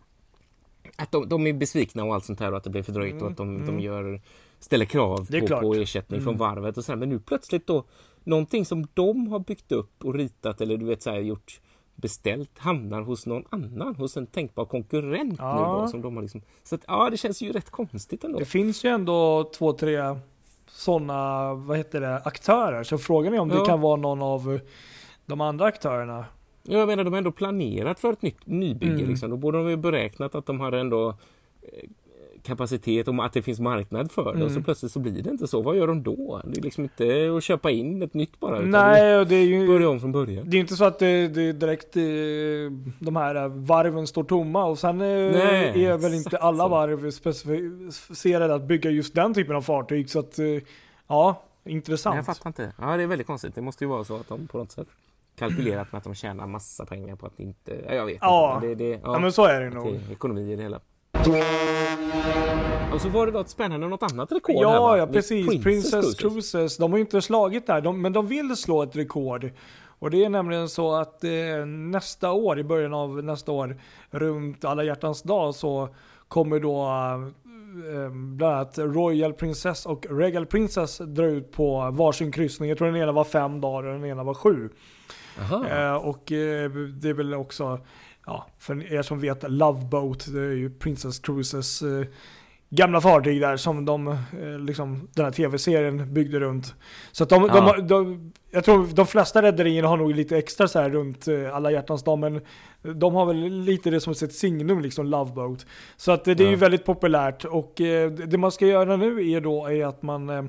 att 0.97 1.13
de, 1.13 1.29
de 1.29 1.47
är 1.47 1.53
besvikna 1.53 2.05
och 2.05 2.15
allt 2.15 2.25
sånt 2.25 2.41
här 2.41 2.51
och 2.51 2.57
att 2.57 2.65
det 2.65 2.71
blir 2.71 2.83
fördröjt 2.83 3.23
och 3.23 3.31
att 3.31 3.37
de, 3.37 3.67
de 3.67 3.81
gör, 3.81 4.21
ställer 4.59 4.85
krav 4.85 5.19
Mm, 5.19 5.27
Det 5.31 5.37
är 5.37 5.41
på, 5.41 5.47
klart. 5.47 5.63
Mm. 5.63 5.75
på 5.75 5.81
ersättning 5.81 6.21
från 6.23 6.37
varvet 6.37 6.77
och 6.79 6.85
så 6.85 6.93
här. 6.93 6.97
Men 6.97 7.09
nu 7.09 7.19
plötsligt 7.19 7.67
då 7.67 7.85
någonting 8.25 8.65
som 8.65 8.87
de 8.95 9.29
har 9.29 9.39
byggt 9.39 9.73
upp 9.73 10.05
och 10.05 10.15
ritat 10.15 10.61
eller 10.61 10.77
du 10.77 10.87
vet 10.87 11.03
så 11.03 11.11
här 11.11 11.19
gjort 11.21 11.61
beställt 12.01 12.59
hamnar 12.59 13.03
hos 13.03 13.27
någon 13.27 13.45
annan, 13.51 13.95
hos 13.97 14.17
en 14.17 14.27
tänkbar 14.27 14.65
konkurrent 14.65 15.35
Ja. 15.39 15.55
nu 15.77 15.83
då 15.83 15.89
som 15.89 16.03
de 16.03 16.15
har 16.17 16.23
liksom. 16.23 16.43
Så 16.65 16.75
att, 16.75 16.81
ja, 16.87 17.11
det 17.11 17.17
känns 17.17 17.43
ju 17.43 17.53
rätt 17.53 17.71
konstigt 17.71 18.25
ändå. 18.25 18.39
Det 18.39 18.45
finns 18.45 18.85
ju 18.85 18.89
ändå 18.89 19.51
två, 19.59 19.73
tre 19.73 19.99
sådana, 20.67 21.55
vad 21.55 21.77
heter 21.77 22.01
det, 22.01 22.17
aktörer. 22.25 22.83
Så 22.83 22.99
frågan 22.99 23.35
är 23.35 23.39
om 23.39 23.49
det 23.49 23.55
Ja. 23.55 23.65
kan 23.65 23.81
vara 23.81 23.97
någon 23.97 24.23
av 24.23 24.61
de 25.27 25.41
andra 25.41 25.65
aktörerna. 25.67 26.25
Ja, 26.63 26.79
Jag 26.79 26.87
menar, 26.89 27.05
de 27.05 27.13
har 27.13 27.19
ändå 27.19 27.33
planerat 27.33 28.01
för 28.01 28.13
ett 28.13 28.23
nytt 28.23 28.47
nybygge. 28.47 28.95
Mm. 28.95 29.09
Liksom. 29.09 29.31
Då 29.31 29.37
borde 29.37 29.59
de 29.59 29.71
ju 29.71 29.77
beräknat 29.77 30.35
att 30.35 30.47
de 30.47 30.61
har 30.61 30.73
ändå 30.73 31.09
eh, 31.63 31.89
kapacitet 32.43 33.09
och 33.09 33.25
att 33.25 33.33
det 33.33 33.43
finns 33.43 33.61
marknad 33.61 34.13
för 34.13 34.35
det. 34.35 34.45
Och 34.45 34.51
så 34.51 34.55
Mm. 34.57 34.65
plötsligt 34.65 34.93
så 34.93 34.99
blir 34.99 35.23
det 35.23 35.31
inte 35.31 35.47
så. 35.47 35.63
Vad 35.63 35.77
gör 35.77 35.87
de 35.87 36.03
då? 36.03 36.41
Det 36.45 36.59
är 36.59 36.63
liksom 36.63 36.85
inte 36.85 37.33
att 37.37 37.43
köpa 37.45 37.71
in 37.71 38.03
ett 38.03 38.15
nytt 38.15 38.41
bara. 38.41 38.61
Nej, 38.61 39.19
och 39.19 39.27
det 39.27 39.35
är 39.37 39.45
ju... 39.47 39.67
Börja 39.67 39.89
om 39.89 40.01
från 40.01 40.13
början. 40.13 40.51
Det 40.51 40.57
är 40.57 40.61
inte 40.61 40.77
så 40.77 40.85
att 40.85 40.99
det, 40.99 41.29
det 41.29 41.43
är 41.43 41.53
direkt 41.53 41.97
eh, 41.97 42.03
de 43.07 43.17
här 43.17 43.49
varven 43.49 44.07
står 44.07 44.25
tomma 44.25 44.65
och 44.65 44.79
sen 44.79 45.01
eh, 45.01 45.07
Nej, 45.33 45.85
är 45.87 45.97
väl 45.99 46.15
inte 46.15 46.39
alla 46.39 46.65
så. 46.65 46.69
varv 46.69 47.11
specificerade 47.11 48.55
att 48.55 48.63
bygga 48.63 48.91
just 48.91 49.15
den 49.15 49.35
typen 49.35 49.57
av 49.57 49.63
fartyg. 49.63 50.11
Så 50.11 50.19
att 50.19 50.39
eh, 50.39 50.47
ja, 51.09 51.43
intressant. 51.65 52.15
Nej, 52.15 52.19
jag 52.27 52.37
fattar 52.37 52.51
inte. 52.51 52.73
Ja, 52.81 52.97
det 52.97 53.03
är 53.03 53.07
väldigt 53.07 53.27
konstigt. 53.27 53.55
Det 53.55 53.63
måste 53.63 53.85
ju 53.85 53.89
vara 53.89 54.05
så 54.05 54.17
att 54.17 54.29
de 54.29 54.47
på 54.47 54.59
något 54.59 54.73
sätt 54.73 54.89
kalkylerat 55.39 55.93
med 55.93 55.99
att 55.99 56.05
de 56.05 56.15
tjänar 56.15 56.47
massa 56.47 56.85
pengar 56.87 57.17
på 57.17 57.27
att 57.27 57.41
inte... 57.41 57.85
Ja, 57.89 57.95
jag 57.95 58.07
vet 58.07 58.19
Ja. 58.21 58.55
inte. 58.55 58.67
Det, 58.67 58.75
det, 58.75 59.01
Ja 59.05 59.19
men 59.19 59.33
så 59.33 59.45
är 59.45 59.61
det 59.61 59.71
nog. 59.71 59.87
det 59.87 59.91
är 60.09 60.13
ekonomi 60.13 60.53
i 60.53 60.57
det 60.57 60.63
hela. 60.63 60.81
Och 62.95 63.01
så 63.01 63.09
var 63.09 63.27
det 63.27 63.33
något 63.33 63.49
spännande, 63.49 63.89
något 63.89 64.13
annat 64.13 64.33
rekord 64.33 64.57
här, 64.57 64.63
Ja, 64.63 64.81
va? 64.81 64.99
ja 64.99 65.07
precis. 65.07 65.63
Princess, 65.63 65.93
Cruises. 65.93 66.15
Cruises. 66.19 66.77
De 66.77 66.91
har 66.91 66.99
ju 66.99 67.01
inte 67.05 67.23
slagit 67.23 67.67
där, 67.67 67.81
de, 67.81 68.03
men 68.03 68.13
de 68.13 68.27
vill 68.27 68.57
slå 68.57 68.83
ett 68.83 68.97
rekord. 68.97 69.51
Och 69.99 70.11
det 70.11 70.25
är 70.25 70.29
nämligen 70.29 70.69
så 70.69 70.95
att 70.95 71.25
eh, 71.25 71.31
nästa 71.67 72.33
år, 72.33 72.59
i 72.59 72.65
början 72.65 72.95
av 72.95 73.25
nästa 73.25 73.53
år, 73.53 73.77
runt 74.11 74.65
alla 74.65 74.85
hjärtans 74.85 75.23
dag 75.23 75.55
så 75.55 75.89
kommer 76.29 76.61
då 76.61 76.87
eh, 77.93 78.11
bland 78.11 78.55
annat 78.55 78.79
Royal 78.79 79.33
Princess 79.33 79.87
och 79.87 80.07
Regal 80.11 80.47
Princess 80.47 80.99
dra 80.99 81.27
ut 81.27 81.53
på 81.53 81.91
varsin 81.91 82.33
kryssning. 82.33 82.69
Jag 82.69 82.79
tror 82.79 82.89
den 82.89 82.97
ena 83.03 83.13
var 83.13 83.25
fem 83.25 83.61
dagar 83.61 83.89
och 83.89 84.01
den 84.01 84.05
ena 84.11 84.23
var 84.25 84.35
sju. 84.35 84.69
Aha. 85.41 85.67
Eh, 85.69 85.95
och 85.95 86.33
eh, 86.33 86.71
det 86.71 87.09
är 87.09 87.15
väl 87.15 87.35
också, 87.35 87.79
ja, 88.27 88.47
för 88.59 88.93
er 88.93 89.03
som 89.03 89.21
vet, 89.21 89.51
Love 89.51 89.85
Boat, 89.85 90.27
det 90.33 90.41
är 90.41 90.53
ju 90.53 90.71
Princess 90.71 91.19
Cruises 91.19 91.83
eh, 91.83 92.05
gamla 92.71 93.01
fartyg 93.01 93.41
där 93.41 93.57
som 93.57 93.85
de, 93.85 94.09
eh, 94.09 94.59
liksom, 94.59 95.09
den 95.15 95.25
här 95.25 95.33
tv-serien 95.33 96.15
byggde 96.15 96.41
runt. 96.41 96.75
Så 97.13 97.23
att 97.25 97.31
de, 97.31 97.43
de, 97.43 97.49
Ja. 97.55 97.61
har- 97.63 97.79
de, 97.83 98.33
jag 98.51 98.65
tror 98.65 98.87
de 98.95 99.07
flesta 99.07 99.43
rederierna 99.43 99.89
har 99.89 99.97
nog 99.97 100.15
lite 100.15 100.39
extra 100.39 100.69
så 100.69 100.81
här 100.81 100.91
runt 100.91 101.29
eh, 101.29 101.55
alla 101.57 101.71
hjärtans 101.71 102.05
dag, 102.05 102.19
men 102.19 102.41
de 102.83 103.15
har 103.15 103.27
väl 103.27 103.37
lite 103.51 103.91
det 103.91 104.01
som 104.01 104.11
ett 104.13 104.33
signum, 104.35 104.81
liksom 104.81 105.07
Love 105.07 105.33
Boat. 105.33 105.67
Så 105.97 106.13
att 106.13 106.25
det 106.25 106.41
är 106.41 106.45
ju 106.45 106.51
Ja. 106.51 106.57
väldigt 106.57 106.85
populärt 106.85 107.45
och 107.45 107.81
eh, 107.81 108.11
det 108.11 108.39
man 108.39 108.53
ska 108.53 108.67
göra 108.67 108.97
nu 108.97 109.31
är 109.31 109.41
då 109.41 109.67
är 109.67 109.87
att 109.87 110.03
man 110.03 110.31
eh, 110.31 110.45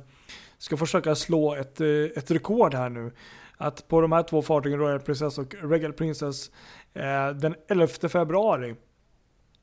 ska 0.58 0.78
försöka 0.78 1.16
slå 1.16 1.56
ett, 1.56 1.82
eh, 1.82 1.88
ett 2.16 2.32
rekord 2.32 2.74
här 2.74 2.90
nu. 2.90 3.12
Att 3.62 3.88
på 3.88 4.01
de 4.01 4.12
här 4.12 4.24
två 4.24 4.41
fartygen, 4.41 4.80
Royal 4.80 5.00
Princess 5.00 5.38
och 5.38 5.56
Regal 5.62 5.94
Princess, 5.94 6.51
eh, 6.94 7.30
den 7.30 7.56
11 7.68 8.10
februari 8.10 8.75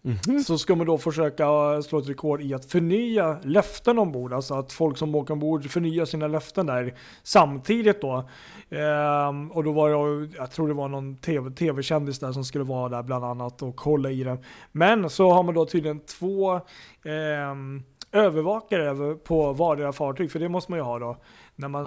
Mhm. 0.03 0.41
så 0.41 0.59
ska 0.59 0.75
man 0.75 0.87
då 0.87 0.99
försöka 0.99 1.47
slå 1.83 1.99
ett 1.99 2.09
rekord 2.09 2.43
i 2.43 2.55
att 2.55 2.65
förnya 2.65 3.39
löften 3.43 3.99
ombord. 3.99 4.33
Alltså 4.33 4.55
att 4.55 4.73
folk 4.73 4.99
som 4.99 5.15
åker 5.15 5.33
ombord 5.35 5.71
förnyar 5.71 6.05
sina 6.05 6.27
löften 6.27 6.67
där 6.67 6.95
samtidigt 7.23 8.01
då. 8.01 8.29
Ehm, 8.71 9.53
och 9.53 9.65
då 9.65 9.73
var 9.73 9.91
det, 9.91 10.31
jag 10.39 10.51
tror 10.51 10.69
det 10.69 10.75
var 10.75 10.89
någon 10.89 11.17
TV, 11.17 11.51
tv-kändis 11.51 12.19
där 12.19 12.33
som 12.33 12.45
skulle 12.45 12.65
vara 12.65 12.89
där 12.89 13.03
bland 13.03 13.25
annat 13.25 13.63
och 13.63 13.77
kolla 13.77 14.11
i 14.11 14.25
det. 14.25 14.39
Men 14.73 15.11
så 15.11 15.31
har 15.31 15.43
man 15.43 15.55
då 15.55 15.67
tydligen 15.67 16.01
två 16.01 16.61
ehm, 17.05 17.83
övervakare 18.13 18.85
över- 18.91 19.15
på 19.15 19.53
vardera 19.53 19.93
fartyg, 19.93 20.31
för 20.33 20.39
det 20.39 20.49
måste 20.49 20.73
man 20.73 20.79
ju 20.79 20.83
ha 20.85 20.99
då. 20.99 21.17
När 21.57 21.69
man 21.69 21.87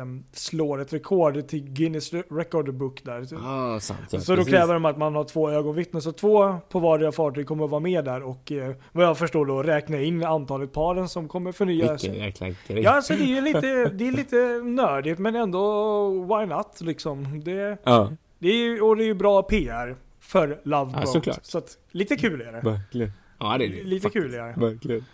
ehm, 0.00 0.24
slår 0.32 0.80
ett 0.80 0.92
rekord 0.92 1.48
till 1.48 1.64
Guinness 1.72 2.12
Record 2.30 2.74
Book 2.74 3.04
där. 3.04 3.26
Ah, 3.46 3.80
sant, 3.80 3.98
ja, 4.10 4.20
Så 4.20 4.32
då 4.32 4.36
precis. 4.36 4.52
kräver 4.54 4.74
de 4.74 4.84
att 4.84 4.98
man 4.98 5.14
har 5.14 5.24
två 5.24 5.50
ögonvittnen. 5.50 6.02
Så 6.02 6.12
två 6.12 6.54
på 6.68 6.78
vardera 6.78 7.12
fartyg 7.12 7.46
kommer 7.46 7.64
att 7.64 7.70
vara 7.70 7.80
med 7.80 8.04
där 8.04 8.22
och 8.22 8.52
eh, 8.52 8.74
vad 8.92 9.04
jag 9.06 9.18
förstår 9.18 9.46
då 9.46 9.62
räkna 9.62 10.00
in 10.00 10.24
antalet 10.24 10.72
paren 10.72 11.08
som 11.08 11.28
kommer 11.28 11.52
förnya 11.52 11.92
Vilken 11.92 11.98
sig. 12.34 12.56
grej. 12.68 12.82
Ja, 12.82 12.90
alltså 12.90 13.14
det 13.14 13.38
är 13.38 13.42
lite, 13.42 13.84
det 13.84 14.08
är 14.08 14.12
lite 14.12 14.36
nördigt 14.64 15.18
men 15.18 15.36
ändå 15.36 16.08
why 16.10 16.46
not 16.46 16.80
liksom. 16.80 17.40
Det, 17.44 17.78
ja, 17.84 18.12
det 18.38 18.48
är 18.48 18.82
och 18.82 18.96
det 18.96 19.02
är 19.04 19.06
ju 19.06 19.14
bra 19.14 19.42
PR 19.42 19.96
för 20.20 20.60
Love 20.64 20.92
Ja, 20.94 21.12
Boat. 21.24 21.38
Så 21.46 21.58
att, 21.58 21.78
lite 21.90 22.16
kul 22.16 22.40
är 22.40 22.52
det. 22.52 22.60
verkligen. 22.70 23.12
Ja, 23.38 23.58
det 23.58 23.64
är 23.64 23.68
det. 23.68 23.82
Lite 23.84 24.02
faktiskt. 24.02 24.24
kul 24.24 24.34
är 24.34 24.38
det. 24.58 24.66
Verkligen. 24.66 25.04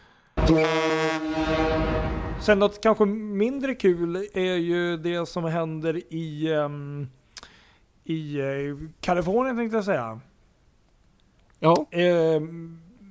Sen 2.40 2.58
något 2.58 2.80
kanske 2.80 3.04
mindre 3.04 3.74
kul 3.74 4.16
är 4.34 4.56
ju 4.56 4.96
det 4.96 5.28
som 5.28 5.44
händer 5.44 6.14
i, 6.14 6.52
ehm, 6.52 7.06
i 8.04 8.38
eh, 8.38 8.46
Kalifornien 9.00 9.56
tänkte 9.56 9.76
jag 9.76 9.84
säga. 9.84 10.20
Ja, 11.58 11.86
Eh, 11.90 12.40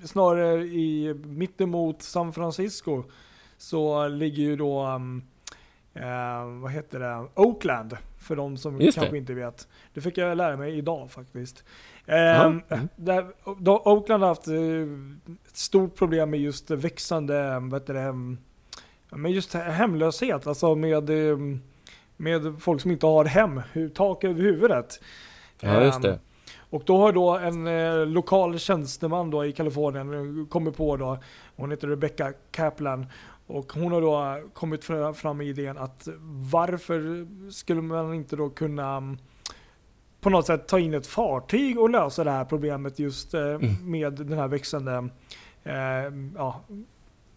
snarare 0.04 0.64
i 0.64 1.14
mittemot 1.26 2.02
San 2.02 2.34
Francisco 2.34 3.04
så 3.58 4.08
ligger 4.08 4.44
ju 4.44 4.56
då, 4.56 4.86
um, 4.86 5.24
eh, 6.02 6.62
vad 6.62 6.72
heter 6.72 7.00
det, 7.00 7.28
Oakland. 7.36 7.98
För 8.18 8.36
de 8.36 8.58
som 8.58 8.82
Just 8.82 8.98
kanske 8.98 9.14
det. 9.14 9.18
inte 9.18 9.34
vet. 9.34 9.68
Det 9.94 10.02
fick 10.02 10.18
jag 10.18 10.38
lära 10.38 10.58
mig 10.58 10.78
idag 10.78 11.12
faktiskt. 11.12 11.64
Eh, 12.06 12.42
mm. 12.42 12.62
där, 12.96 13.26
då, 13.60 13.82
Oakland 13.86 14.24
har 14.24 14.28
haft 14.28 14.48
eh, 14.48 15.48
ett 15.50 15.58
stort 15.58 15.96
problem 15.96 16.30
med 16.30 16.40
just 16.40 16.72
växande, 16.72 17.40
eh, 17.40 17.60
vad 17.60 17.82
heter 17.82 17.94
det, 17.94 18.06
um, 18.06 18.38
med 19.10 19.32
just 19.32 19.54
hemlöshet. 19.54 20.48
Alltså 20.48 20.76
med, 20.76 21.10
eh, 21.10 21.38
med 22.18 22.56
folk 22.60 22.82
som 22.82 22.92
inte 22.92 23.06
har 23.06 23.26
hem, 23.26 23.62
tak 23.96 24.24
över 24.24 24.42
huvudet. 24.42 25.00
ja 25.60 25.84
just 25.84 26.02
det. 26.02 26.20
och 26.70 26.84
då 26.86 26.98
har 26.98 27.14
då 27.14 27.38
en 27.38 27.68
eh, 27.68 28.06
lokal 28.06 28.60
tjänsteman 28.60 29.30
då 29.30 29.46
i 29.46 29.52
Kalifornien 29.52 30.14
eh, 30.14 30.48
kommit 30.48 30.78
på 30.78 30.98
då, 30.98 31.18
hon 31.56 31.72
heter 31.72 31.88
Rebecca 31.88 32.34
Kaplan, 32.52 33.06
och 33.48 33.74
hon 33.74 33.92
har 33.92 34.02
då 34.02 34.48
kommit 34.54 34.84
fra- 34.86 35.14
fram 35.14 35.38
med 35.38 35.48
idén 35.48 35.78
att 35.78 36.08
varför 36.52 37.28
skulle 37.52 37.82
man 37.82 38.14
inte 38.14 38.36
då 38.36 38.50
kunna 38.50 38.98
mm, 38.98 39.18
på 40.22 40.30
något 40.30 40.46
sätt 40.46 40.68
ta 40.68 40.80
in 40.80 40.94
ett 40.94 41.08
fartyg 41.08 41.80
och 41.80 41.90
lösa 41.90 42.24
det 42.24 42.32
här 42.32 42.46
problemet 42.46 43.00
just 43.00 43.34
eh, 43.34 43.42
Mm. 43.42 43.92
med 43.92 44.14
den 44.14 44.38
här 44.38 44.48
växande 44.48 45.10
eh, 45.64 45.74
ja, 46.36 46.62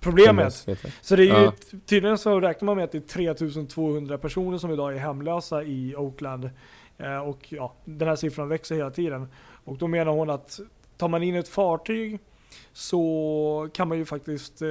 problemet. 0.01 0.67
Så 1.01 1.17
det 1.17 1.23
är 1.23 1.41
ju, 1.41 1.51
tydligen 1.87 2.19
så 2.19 2.41
räknar 2.41 2.67
man 2.67 2.77
med 2.77 2.85
att 2.85 2.93
det 2.93 2.99
är 2.99 3.09
3200 3.09 4.19
personer 4.19 4.59
som 4.59 4.71
idag 4.71 4.95
är 4.95 4.99
hemlösa 4.99 5.63
i 5.63 5.97
Oakland. 5.97 6.51
Eh, 6.99 7.19
och 7.19 7.47
ja, 7.53 7.75
den 7.85 8.09
här 8.09 8.17
siffran 8.17 8.49
växer 8.49 8.75
hela 8.75 8.91
tiden. 8.91 9.29
Och 9.65 9.79
då 9.79 9.87
menar 9.87 10.13
hon 10.13 10.31
att 10.31 10.61
tar 10.97 11.09
man 11.09 11.23
in 11.23 11.35
ett 11.35 11.49
fartyg 11.49 12.19
så 12.73 13.69
kan 13.75 13.89
man 13.89 13.99
ju 13.99 14.05
faktiskt 14.05 14.63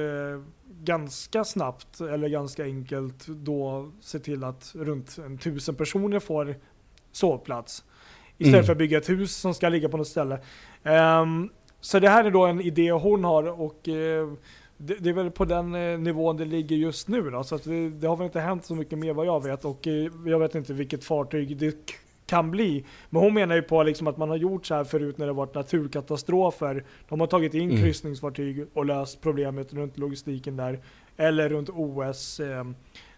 ganska 0.84 1.44
snabbt 1.44 2.00
eller 2.00 2.28
ganska 2.28 2.64
enkelt 2.64 3.26
då 3.26 3.90
se 4.00 4.18
till 4.18 4.44
att 4.44 4.72
runt 4.74 5.18
en 5.18 5.38
tusen 5.38 5.74
personer 5.74 6.18
får 6.18 6.56
sovplats. 7.12 7.84
Istället 8.38 8.54
Mm. 8.54 8.64
för 8.66 8.72
att 8.72 8.78
bygga 8.78 8.98
ett 8.98 9.08
hus 9.08 9.36
som 9.36 9.54
ska 9.54 9.68
ligga 9.68 9.88
på 9.88 9.96
något 9.96 10.08
ställe. 10.08 10.38
Ehm, 10.82 11.48
så 11.80 11.98
det 11.98 12.08
här 12.08 12.24
är 12.24 12.30
då 12.30 12.46
en 12.46 12.60
idé 12.60 12.90
hon 12.92 13.24
har 13.24 13.60
och 13.60 13.88
eh, 13.88 14.32
det, 14.76 14.94
det 14.94 15.08
är 15.10 15.14
väl 15.14 15.30
på 15.30 15.44
den 15.44 15.74
eh, 15.74 15.98
nivån 15.98 16.36
det 16.36 16.44
ligger 16.44 16.76
just 16.76 17.08
nu 17.08 17.30
då. 17.30 17.44
Så 17.44 17.56
det, 17.56 17.90
det 17.90 18.06
har 18.06 18.16
väl 18.16 18.24
inte 18.26 18.40
hänt 18.40 18.64
så 18.64 18.74
mycket 18.74 18.98
mer 18.98 19.12
vad 19.12 19.26
jag 19.26 19.42
vet 19.44 19.64
och 19.64 19.86
eh, 19.86 20.08
jag 20.26 20.38
vet 20.38 20.54
inte 20.54 20.72
vilket 20.72 21.04
fartyg 21.04 21.56
det 21.56 21.94
kan 22.30 22.50
bli. 22.50 22.84
Men 23.10 23.22
hon 23.22 23.34
menar 23.34 23.54
ju 23.54 23.62
på 23.62 23.82
liksom 23.82 24.06
att 24.06 24.16
man 24.16 24.28
har 24.28 24.36
gjort 24.36 24.66
så 24.66 24.74
här 24.74 24.84
förut 24.84 25.18
när 25.18 25.26
det 25.26 25.32
varit 25.32 25.54
naturkatastrofer. 25.54 26.84
De 27.08 27.20
har 27.20 27.26
tagit 27.26 27.54
in 27.54 27.70
Mm. 27.70 27.82
kryssningsfartyg 27.82 28.66
och 28.74 28.86
löst 28.86 29.20
problemet 29.20 29.72
runt 29.72 29.98
logistiken 29.98 30.56
där. 30.56 30.80
Eller 31.16 31.48
runt 31.48 31.68
OS. 31.68 32.40
Eh, 32.40 32.64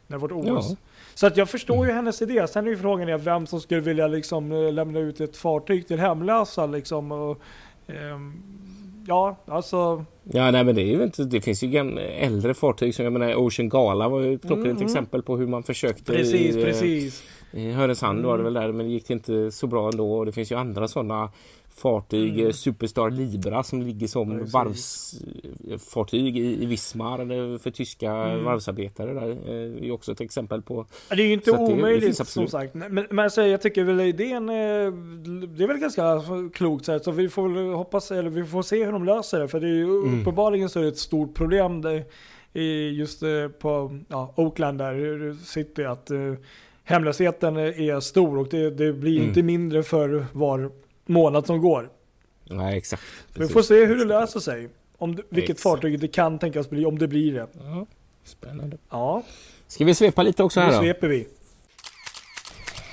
när 0.06 0.16
det 0.16 0.16
varit 0.18 0.32
OS. 0.32 0.66
Ja. 0.70 0.76
Så 1.14 1.26
att 1.26 1.36
jag 1.36 1.48
förstår 1.50 1.86
ju 1.86 1.92
hennes 1.92 2.22
idé. 2.22 2.46
Sen 2.48 2.66
är 2.66 2.70
ju 2.70 2.76
frågan 2.76 3.08
är 3.08 3.18
vem 3.18 3.46
som 3.46 3.60
skulle 3.60 3.80
vilja 3.80 4.06
liksom 4.06 4.52
eh, 4.52 4.72
lämna 4.72 4.98
ut 4.98 5.20
ett 5.20 5.36
fartyg 5.36 5.86
till 5.86 5.98
hemlösa 5.98 6.66
liksom. 6.66 7.12
Och, 7.12 7.38
ehm, 7.86 8.42
ja, 9.06 9.36
alltså. 9.46 10.04
Ja, 10.22 10.50
nej 10.50 10.64
men 10.64 10.74
det 10.74 10.82
är 10.82 10.96
ju 10.96 11.02
inte, 11.02 11.24
det 11.24 11.40
finns 11.40 11.62
ju 11.62 11.98
äldre 11.98 12.54
fartyg 12.54 12.94
som 12.94 13.04
jag 13.04 13.12
menar 13.12 13.34
Ocean 13.34 13.68
Gala 13.68 14.08
var 14.08 14.20
ju 14.20 14.34
ett 14.34 14.44
Mm, 14.44 14.64
mm. 14.66 14.82
exempel 14.82 15.22
på 15.22 15.36
hur 15.36 15.46
man 15.46 15.62
försökte 15.62 16.12
Precis, 16.12 16.56
i, 16.56 16.60
eh, 16.60 16.64
precis. 16.64 17.22
I 17.52 17.70
Härnösand 17.72 18.24
var 18.24 18.38
det 18.38 18.42
Mm. 18.42 18.54
väl 18.54 18.62
där 18.62 18.72
men 18.72 18.86
det 18.86 18.92
gick 18.92 19.10
inte 19.10 19.50
så 19.50 19.66
bra 19.66 19.88
ändå 19.88 20.12
och 20.14 20.26
det 20.26 20.32
finns 20.32 20.52
ju 20.52 20.56
andra 20.56 20.88
sådana 20.88 21.30
fartyg, 21.74 22.32
Mm. 22.34 22.46
eh, 22.46 22.52
Superstar 22.52 23.10
Libra 23.10 23.62
som 23.62 23.82
ligger 23.82 24.06
som 24.06 24.30
Precis. 24.38 24.52
varvsfartyg 24.54 26.38
i, 26.38 26.62
i 26.62 26.66
Wismar 26.66 27.18
eh, 27.20 27.58
för 27.58 27.70
tyska 27.70 28.12
Mm. 28.12 28.44
varvsarbetare 28.44 29.12
där. 29.14 29.28
Eh, 29.30 29.36
Det 29.46 29.78
är 29.80 29.84
ju 29.84 29.90
också 29.92 30.12
ett 30.12 30.20
exempel 30.20 30.62
på 30.62 30.86
Ja, 31.10 31.16
Det 31.16 31.22
är 31.22 31.26
ju 31.26 31.32
inte 31.32 31.50
att 31.50 31.58
det- 31.58 31.66
det 31.66 31.72
omöjligt 31.72 32.28
som 32.28 32.48
sagt. 32.48 32.74
Men, 32.74 33.06
men 33.10 33.18
alltså, 33.18 33.42
jag 33.42 33.62
tycker 33.62 33.84
väl 33.84 34.00
idén, 34.00 34.48
eh, 34.48 34.54
det 35.48 35.64
är 35.64 35.68
väl 35.68 35.78
ganska 35.78 36.22
klokt 36.54 36.84
så, 36.84 36.92
här, 36.92 36.98
så 36.98 37.10
vi 37.10 37.28
får 37.28 37.48
väl 37.48 37.72
hoppas, 37.72 38.10
eller 38.10 38.30
vi 38.30 38.44
får 38.44 38.62
se 38.62 38.84
hur 38.84 38.92
de 38.92 39.04
löser 39.04 39.40
det. 39.40 39.48
För 39.48 39.60
det 39.60 39.66
är 39.66 39.74
ju 39.74 39.84
Mm. 39.84 40.20
uppenbarligen 40.20 40.68
så 40.68 40.78
är 40.78 40.82
det 40.82 40.88
ett 40.88 40.98
stort 40.98 41.34
problem 41.34 41.80
där, 41.82 42.04
i 42.54 42.88
just 42.90 43.22
eh, 43.22 43.48
på 43.58 43.98
ja, 44.08 44.32
Oakland 44.36 44.78
där 44.78 45.36
City 45.44 45.84
att 45.84 46.10
eh, 46.10 46.18
hemlösheten 46.84 47.56
är 47.56 48.00
stor 48.00 48.38
och 48.38 48.48
det, 48.48 48.70
det 48.70 48.92
blir 48.92 49.16
Mm. 49.16 49.28
inte 49.28 49.42
mindre 49.42 49.82
för 49.82 50.26
var 50.32 50.70
månad 51.06 51.46
som 51.46 51.60
går. 51.60 51.88
Nej 52.44 52.78
exakt. 52.78 53.02
Vi 53.28 53.34
Precis. 53.34 53.52
får 53.52 53.62
se 53.62 53.84
hur 53.84 53.96
det 53.96 54.04
löser 54.04 54.40
sig. 54.40 54.68
Om 54.98 55.16
det, 55.16 55.22
vilket 55.28 55.50
Exakt. 55.50 55.62
fartyg 55.62 56.00
det 56.00 56.08
kan 56.08 56.38
tänkas 56.38 56.70
bli, 56.70 56.84
om 56.84 56.98
det 56.98 57.08
blir 57.08 57.32
det. 57.34 57.46
Ja, 57.58 57.86
spännande. 58.24 58.76
Ja, 58.90 59.22
Ska 59.66 59.84
vi 59.84 59.94
svepa 59.94 60.22
lite 60.22 60.42
också 60.42 60.60
nu 60.60 60.66
här 60.66 60.72
då? 60.72 60.78
sveper 60.80 61.08
vi. 61.08 61.28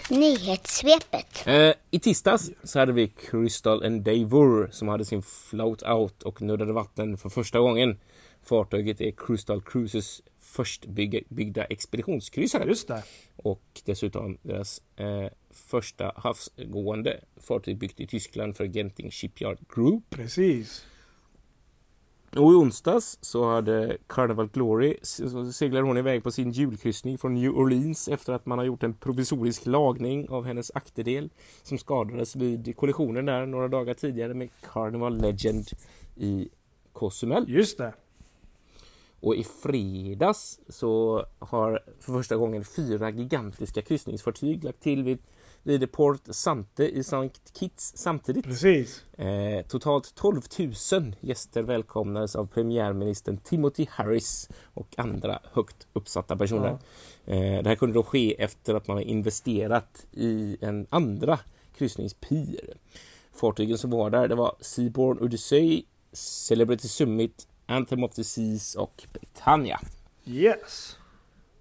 Nyhetssvepet. 0.10 1.48
Eh, 1.48 1.74
I 1.92 2.00
tisdags 2.00 2.52
så 2.64 2.80
hade 2.80 2.92
vi 2.94 3.08
Crystal 3.08 3.84
Endeavour 3.84 4.70
som 4.72 4.88
hade 4.88 5.06
sin 5.06 5.22
float 5.22 5.84
out 5.84 6.24
och 6.24 6.42
nuddade 6.42 6.74
vatten 6.74 7.18
för 7.18 7.30
första 7.30 7.60
gången. 7.60 8.00
Fartyget 8.44 9.02
är 9.02 9.12
Crystal 9.12 9.62
Cruises 9.62 10.22
först 10.40 10.86
bygga, 10.86 11.20
byggda 11.30 11.64
expeditionskryssare 11.64 12.64
Just 12.68 12.88
det. 12.88 13.04
och 13.36 13.62
dessutom 13.86 14.38
deras 14.42 14.82
eh, 14.96 15.26
första 15.52 16.14
havsgående 16.16 17.20
fartyg 17.38 17.78
byggt 17.78 18.00
i 18.00 18.08
Tyskland 18.08 18.56
för 18.56 18.66
Genting 18.66 19.12
Shipyard 19.12 19.58
Group. 19.76 20.04
Precis. 20.10 20.86
Och 22.36 22.54
i 22.54 22.56
onsdags 22.56 23.18
så 23.22 23.50
hade 23.50 23.98
Carnival 24.08 24.48
Glory 24.48 24.98
så 25.02 25.52
seglade 25.52 25.88
hon 25.88 25.98
iväg 25.98 26.24
på 26.24 26.32
sin 26.32 26.52
julkryssning 26.52 27.18
från 27.18 27.34
New 27.34 27.52
Orleans 27.52 28.08
efter 28.08 28.34
att 28.34 28.46
man 28.46 28.58
har 28.58 28.66
gjort 28.66 28.84
en 28.84 28.94
provisorisk 28.94 29.66
lagning 29.66 30.30
av 30.30 30.46
hennes 30.46 30.72
akterdel 30.76 31.30
som 31.64 31.78
skadades 31.78 32.36
vid 32.36 32.78
kollisionen 32.78 33.26
där 33.26 33.46
några 33.46 33.68
dagar 33.68 33.94
tidigare 33.94 34.34
med 34.34 34.50
Carnival 34.74 35.22
Legend 35.22 35.68
i 36.16 36.50
Cozumel. 36.94 37.46
Just 37.48 37.78
det. 37.78 37.94
Och 39.20 39.36
i 39.36 39.44
fredags 39.44 40.60
så 40.70 41.26
har 41.40 41.84
för 42.00 42.14
första 42.14 42.36
gången 42.36 42.66
fyra 42.66 43.10
gigantiska 43.10 43.82
kryssningsfartyg 43.82 44.64
lagt 44.64 44.82
till 44.82 45.04
vid, 45.04 45.20
vid 45.64 45.92
Port 45.92 46.22
Sante 46.30 46.90
i 46.90 47.04
Sankt 47.04 47.58
Kitts 47.58 47.98
samtidigt. 47.98 48.46
Precis. 48.46 49.04
Eh, 49.18 49.66
totalt 49.68 50.16
12 50.16 50.42
000 50.92 51.16
gäster 51.20 51.64
välkomnades 51.64 52.36
av 52.36 52.46
premiärministern 52.46 53.38
Timothy 53.38 53.86
Harris 53.90 54.50
och 54.74 54.88
andra 54.98 55.40
högt 55.54 55.88
uppsatta 55.94 56.38
personer. 56.38 56.78
Eh, 57.26 57.64
det 57.64 57.70
här 57.70 57.76
kunde 57.76 57.94
då 57.94 58.04
ske 58.04 58.42
efter 58.42 58.76
att 58.76 58.88
man 58.88 58.98
har 58.98 59.04
investerat 59.04 60.06
i 60.12 60.58
en 60.62 60.88
andra 60.90 61.40
kryssningspir. 61.78 62.78
Fartygen 63.34 63.78
som 63.78 63.90
var 63.90 64.10
där 64.10 64.28
det 64.28 64.36
var 64.36 64.56
Seaborn 64.60 65.20
Odyssey, 65.20 65.84
Celebrity 66.14 66.88
Summit, 66.88 67.48
Anthem 67.66 68.04
of 68.04 68.14
the 68.14 68.24
Seas 68.24 68.76
och 68.76 69.04
Britannia. 69.14 69.80
Yes. 70.26 70.98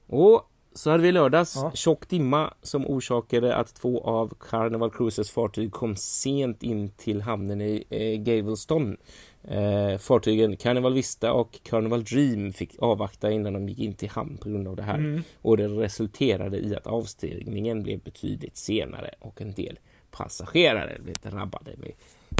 Och 0.06 0.50
så 0.78 0.90
hade 0.90 1.02
vi 1.02 1.08
i 1.08 1.12
lördags 1.12 1.56
Ja. 1.56 1.70
tjock 1.74 2.08
dimma 2.08 2.54
som 2.62 2.86
orsakade 2.86 3.56
att 3.56 3.74
två 3.74 4.00
av 4.04 4.34
Carnival 4.40 4.90
Cruises 4.90 5.30
fartyg 5.30 5.72
kom 5.72 5.96
sent 5.96 6.62
in 6.62 6.90
till 6.90 7.22
hamnen 7.22 7.60
i 7.60 7.84
eh, 7.90 8.20
Galveston. 8.20 8.96
Eh, 9.44 9.98
fartygen 9.98 10.56
Carnival 10.56 10.94
Vista 10.94 11.32
och 11.32 11.58
Carnival 11.62 12.04
Dream 12.04 12.52
fick 12.52 12.76
avvakta 12.78 13.30
innan 13.30 13.52
de 13.52 13.68
gick 13.68 13.78
in 13.78 13.94
till 13.94 14.08
hamn 14.10 14.36
på 14.36 14.48
grund 14.48 14.68
av 14.68 14.76
det 14.76 14.82
här. 14.82 14.94
Mm. 14.98 15.22
Och 15.42 15.56
det 15.56 15.68
resulterade 15.68 16.58
i 16.58 16.76
att 16.76 16.86
avstigningen 16.86 17.82
blev 17.82 18.00
betydligt 18.00 18.56
senare 18.56 19.10
och 19.20 19.40
en 19.40 19.52
del 19.52 19.78
passagerare 20.10 20.96
blev 21.00 21.16
drabbade 21.16 21.70
med, 21.76 21.92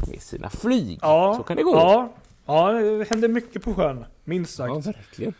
med 0.09 0.21
sina 0.21 0.49
flyg. 0.49 0.99
Ja, 1.01 1.33
Så 1.37 1.43
kan 1.43 1.57
det 1.57 1.63
gå. 1.63 1.75
Ja, 1.75 2.13
ja, 2.45 2.71
det 2.71 3.09
händer 3.09 3.27
mycket 3.27 3.63
på 3.63 3.73
sjön. 3.73 4.05
Minst 4.23 4.55
sagt. 4.55 4.85
Ja, 4.85 4.91
verkligen. 4.91 5.33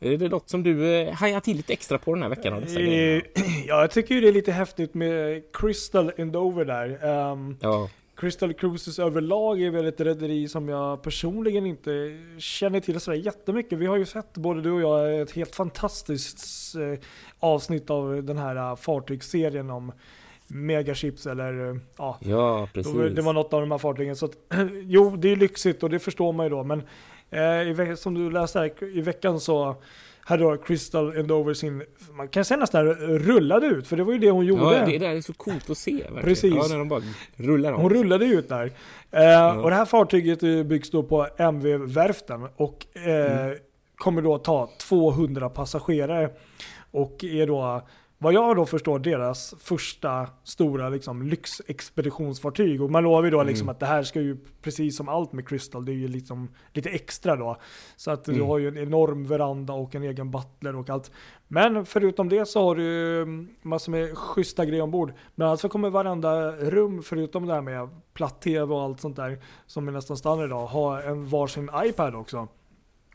Är 0.00 0.16
det 0.16 0.28
något 0.28 0.48
som 0.50 0.62
du 0.62 0.94
eh, 0.94 1.12
hajar 1.14 1.40
till 1.40 1.56
lite 1.56 1.72
extra 1.72 1.98
på 1.98 2.14
den 2.14 2.22
här 2.22 2.30
veckan? 2.30 2.52
Av 2.52 2.60
dessa 2.60 2.80
grejerna? 2.80 3.22
Eh, 3.34 3.42
Ja, 3.66 3.80
jag 3.80 3.90
tycker 3.90 4.14
ju 4.14 4.20
det 4.20 4.28
är 4.28 4.32
lite 4.32 4.52
häftigt 4.52 4.94
med 4.94 5.42
Crystal 5.52 6.12
Endover 6.16 6.64
där. 6.64 7.04
Ehm, 7.04 7.56
Ja, 7.60 7.88
Crystal 8.16 8.54
Cruises 8.54 8.98
överlag 8.98 9.62
är 9.62 9.70
väl 9.70 9.86
ett 9.86 10.00
rederi 10.00 10.48
som 10.48 10.68
jag 10.68 11.02
personligen 11.02 11.66
inte 11.66 12.18
känner 12.38 12.80
till 12.80 13.00
sådär 13.00 13.18
jättemycket. 13.18 13.78
Vi 13.78 13.86
har 13.86 13.96
ju 13.96 14.04
sett, 14.04 14.34
både 14.34 14.62
du 14.62 14.72
och 14.72 14.80
jag, 14.80 15.20
ett 15.20 15.30
helt 15.32 15.54
fantastiskt 15.54 16.74
eh, 16.74 16.98
avsnitt 17.40 17.90
av 17.90 18.24
den 18.24 18.38
här 18.38 18.56
eh, 18.56 18.76
fartygsserien 18.76 19.70
om 19.70 19.92
megaships 20.48 21.26
eller 21.26 21.80
ja, 21.96 22.18
ja 22.20 22.68
precis. 22.72 22.92
det 23.14 23.22
var 23.22 23.32
något 23.32 23.52
av 23.52 23.60
de 23.60 23.70
här 23.70 23.78
fartygen. 23.78 24.16
Så 24.16 24.26
att, 24.26 24.32
jo, 24.82 25.16
det 25.16 25.32
är 25.32 25.36
lyxigt 25.36 25.82
och 25.82 25.90
det 25.90 25.98
förstår 25.98 26.32
man 26.32 26.46
ju 26.46 26.50
då. 26.50 26.64
Men 26.64 26.82
i, 27.68 27.72
ve- 27.72 27.96
som 27.96 28.14
du 28.14 28.30
läste 28.30 28.58
här, 28.58 28.96
i 28.96 29.00
veckan 29.00 29.40
så 29.40 29.76
hade 30.20 30.42
då 30.42 30.56
Crystal 30.56 31.16
Endover 31.16 31.54
sin, 31.54 31.82
man 32.16 32.28
kan 32.28 32.44
säga 32.44 32.58
nästan 32.58 32.86
rullade 33.18 33.66
ut, 33.66 33.86
för 33.88 33.96
det 33.96 34.04
var 34.04 34.12
ju 34.12 34.18
det 34.18 34.30
hon 34.30 34.46
gjorde. 34.46 34.62
Ja, 34.76 34.86
det 34.86 34.98
där 34.98 35.08
är 35.10 35.20
så 35.20 35.32
coolt 35.32 35.70
att 35.70 35.78
se. 35.78 35.92
Verkligen. 35.92 36.22
Precis. 36.22 36.54
Ja, 36.54 36.66
när 36.68 36.78
de 36.78 36.88
bara 36.88 37.02
rullar 37.36 37.72
om. 37.72 37.80
Hon 37.80 37.90
rullade 37.90 38.24
ut 38.24 38.48
där. 38.48 38.72
Eh, 39.10 39.58
Och 39.58 39.70
det 39.70 39.76
här 39.76 39.84
fartyget 39.84 40.42
eh, 40.42 40.62
byggs 40.62 40.90
då 40.90 41.02
på 41.02 41.26
MV-verften 41.38 42.48
och 42.56 42.86
eh, 43.06 43.42
Mm. 43.42 43.56
kommer 43.96 44.22
då 44.22 44.38
ta 44.38 44.70
200 44.80 45.48
passagerare. 45.48 46.30
Och 46.90 47.24
är 47.24 47.46
då, 47.46 47.82
vad 48.18 48.32
jag 48.32 48.56
då 48.56 48.66
förstår, 48.66 48.98
deras 48.98 49.54
första 49.60 50.26
stora 50.44 50.88
liksom, 50.88 51.22
lyxexpeditionsfartyg. 51.22 52.82
Och 52.82 52.90
man 52.90 53.02
lovar 53.04 53.24
ju 53.24 53.30
då 53.30 53.36
Mm. 53.40 53.46
liksom 53.48 53.68
att 53.68 53.80
det 53.80 53.86
här 53.86 54.02
ska 54.02 54.20
ju, 54.20 54.36
precis 54.62 54.96
som 54.96 55.08
allt 55.08 55.32
med 55.32 55.48
Crystal, 55.48 55.84
det 55.84 55.92
är 55.92 55.96
ju 55.96 56.08
liksom 56.08 56.48
lite 56.72 56.90
extra 56.90 57.36
då. 57.36 57.56
Så 57.96 58.10
att 58.10 58.24
du 58.24 58.32
Mm. 58.32 58.46
har 58.46 58.58
ju 58.58 58.68
en 58.68 58.78
enorm 58.78 59.26
veranda 59.26 59.72
och 59.72 59.94
en 59.94 60.02
egen 60.02 60.30
butler 60.30 60.76
och 60.76 60.90
allt. 60.90 61.10
Men 61.48 61.86
förutom 61.86 62.28
det 62.28 62.48
så 62.48 62.62
har 62.64 62.74
du 62.74 63.22
mm, 63.22 63.48
massor 63.62 63.92
med 63.92 64.18
schyssta 64.18 64.64
grejer 64.64 64.82
ombord. 64.82 65.12
Men 65.34 65.48
alltså 65.48 65.68
kommer 65.68 65.90
varenda 65.90 66.50
rum, 66.52 67.02
förutom 67.02 67.46
det 67.46 67.54
här 67.54 67.60
med 67.62 67.88
platt-tv 68.14 68.74
och 68.74 68.82
allt 68.82 69.00
sånt 69.00 69.16
där, 69.16 69.38
som 69.66 69.88
är 69.88 69.92
nästan 69.92 70.16
standard 70.16 70.46
idag, 70.46 70.66
ha 70.66 71.02
en 71.02 71.26
varsin 71.28 71.70
iPad 71.84 72.14
också. 72.14 72.48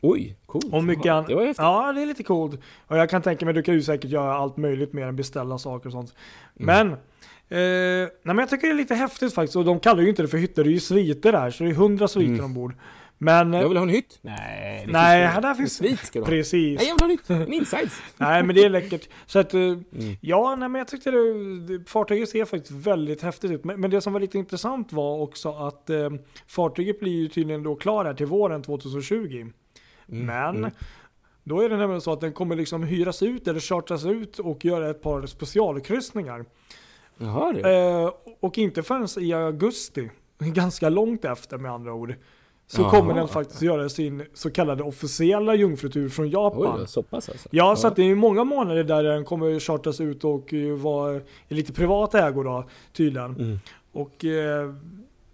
Oj, 0.02 0.36
coolt. 0.46 0.66
Och 0.74 0.84
mycket 0.84 1.06
Ja, 1.06 1.14
an- 1.14 1.26
Det 1.28 1.36
var 1.36 1.42
häftigt. 1.46 1.62
Ja, 1.64 1.94
det 1.94 2.02
är 2.02 2.06
lite 2.06 2.24
coolt. 2.24 2.60
Och 2.88 2.98
jag 2.98 3.10
kan 3.10 3.22
tänka 3.22 3.46
mig, 3.46 3.54
du 3.54 3.62
kan 3.64 3.74
ju 3.76 3.82
säkert 3.82 4.12
göra 4.12 4.34
allt 4.34 4.58
möjligt 4.58 4.94
mer 4.94 5.06
än 5.08 5.16
beställa 5.16 5.58
saker 5.58 5.86
och 5.88 5.92
sånt. 5.94 6.16
Mm. 6.60 6.66
Men, 6.88 6.92
eh, 6.94 8.08
nej, 8.08 8.10
men 8.24 8.38
jag 8.38 8.50
tycker 8.50 8.68
det 8.68 8.74
är 8.74 8.78
lite 8.78 8.96
häftigt 8.96 9.34
faktiskt. 9.34 9.56
Och 9.56 9.66
de 9.66 9.80
kallar 9.80 10.02
ju 10.04 10.10
inte 10.10 10.22
det 10.22 10.28
för 10.28 10.38
hytter, 10.38 10.64
det 10.64 10.70
är 10.70 10.74
ju 10.74 10.80
sviter 10.80 11.32
där. 11.32 11.52
Så 11.52 11.64
det 11.64 11.70
är 11.70 11.74
hundra 11.74 12.08
sviter 12.08 12.34
Mm. 12.34 12.46
ombord. 12.46 12.74
Men, 13.24 13.54
Jag 13.54 13.68
vill 13.68 13.78
ha 13.78 13.84
en 13.84 13.90
hytt. 13.90 14.20
Nej, 14.22 14.84
det 14.86 14.92
nej, 14.92 15.22
finns 15.24 15.34
här 15.34 15.42
det. 15.42 15.48
där 15.48 15.54
finns 15.56 15.74
svit 15.76 16.00
ska 16.00 16.20
du 16.20 16.24
ha. 16.26 16.30
Precis. 16.30 16.80
Nej, 16.80 16.88
jag 16.88 16.96
vill 16.96 17.02
ha 17.02 17.06
en 17.06 17.12
hytt. 17.12 17.48
En 17.48 17.54
insides. 17.54 18.02
Nej 18.18 18.44
men 18.44 18.56
det 18.56 18.64
är 18.64 18.70
läckert. 18.70 19.10
Så 19.26 19.40
att, 19.40 19.54
eh, 19.54 19.60
Mm. 19.62 19.84
ja 20.22 20.56
nej 20.56 20.70
men 20.70 20.80
jag 20.80 20.88
tyckte 20.88 21.12
det, 21.12 21.60
det, 21.78 21.90
fartyget 21.90 22.30
ser 22.30 22.46
faktiskt 22.46 22.72
väldigt 22.72 23.22
häftigt 23.22 23.52
ut. 23.52 23.64
Men, 23.64 23.82
men 23.82 23.92
det 23.92 24.02
som 24.02 24.14
var 24.14 24.20
lite 24.20 24.38
intressant 24.38 24.94
var 24.94 25.18
också 25.22 25.50
att 25.52 25.90
eh, 25.90 26.10
fartyget 26.48 27.00
blir 27.00 27.12
ju 27.22 27.28
tydligen 27.28 27.64
då 27.64 27.76
klar 27.76 28.06
här 28.06 28.14
till 28.14 28.26
våren 28.26 28.62
2020. 28.62 29.48
Mm, 30.12 30.26
Men 30.26 30.56
mm. 30.56 30.72
då 31.44 31.62
är 31.62 31.70
det 31.70 31.78
nämligen 31.78 32.02
så 32.02 32.14
att 32.14 32.22
den 32.22 32.34
kommer 32.34 32.56
liksom 32.56 32.84
hyras 32.84 33.24
ut 33.24 33.48
eller 33.48 33.60
chartras 33.60 34.06
ut 34.06 34.40
och 34.40 34.66
göra 34.66 34.90
ett 34.90 35.02
par 35.02 35.26
specialkryssningar. 35.26 36.46
Jaha 37.18 37.54
du. 37.54 37.70
Eh, 37.70 38.12
och 38.40 38.58
inte 38.58 38.84
förrän 38.84 39.24
i 39.24 39.34
augusti, 39.34 40.10
ganska 40.40 40.90
långt 40.90 41.26
efter 41.26 41.58
med 41.58 41.72
andra 41.72 41.94
ord, 41.94 42.16
så 42.68 42.82
Jaha. 42.82 42.90
kommer 42.90 43.14
den 43.14 43.28
faktiskt 43.28 43.62
göra 43.62 43.90
sin 43.90 44.26
så 44.34 44.52
kallade 44.52 44.84
officiella 44.84 45.56
jungfrutur 45.56 46.10
från 46.10 46.30
Japan. 46.30 46.80
Oj, 46.82 46.88
så 46.88 47.04
pass 47.04 47.30
alltså. 47.30 47.50
Ja, 47.52 47.76
så 47.76 47.88
att 47.88 47.96
det 47.96 48.04
är 48.04 48.16
många 48.16 48.44
månader 48.44 48.84
där 48.84 49.04
den 49.04 49.26
kommer 49.26 49.60
chartas 49.60 50.02
ut 50.02 50.24
och 50.24 50.54
vara 50.78 51.16
i 51.48 51.54
lite 51.54 51.74
privat 51.74 52.16
ägo 52.16 52.44
då, 52.44 52.70
tydligen. 52.94 53.36
Mm. 53.36 53.60
Och 53.92 54.26
eh, 54.26 54.74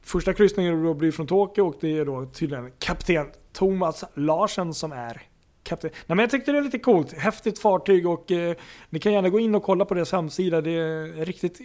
första 0.01 0.33
kryssningen 0.33 0.83
då 0.83 0.93
blir 0.93 1.11
från 1.11 1.27
Tokyo 1.27 1.67
och 1.67 1.75
det 1.79 1.97
är 1.97 2.05
då 2.05 2.25
tydligen 2.25 2.71
kapten 2.79 3.25
Thomas 3.57 4.03
Larsen 4.13 4.73
som 4.73 4.91
är 4.91 5.21
kapten. 5.63 5.89
Nej 5.93 6.15
men 6.15 6.19
jag 6.19 6.29
tyckte 6.29 6.51
det 6.51 6.57
är 6.57 6.61
lite 6.61 6.79
coolt, 6.79 7.13
häftigt 7.13 7.59
fartyg 7.59 8.07
och 8.07 8.31
eh, 8.31 8.55
ni 8.89 8.99
kan 8.99 9.13
gärna 9.13 9.29
gå 9.29 9.39
in 9.39 9.55
och 9.55 9.63
kolla 9.63 9.85
på 9.85 9.93
deras 9.93 10.11
hemsida. 10.11 10.61
Det 10.61 10.71
är 10.71 11.25
riktigt 11.25 11.59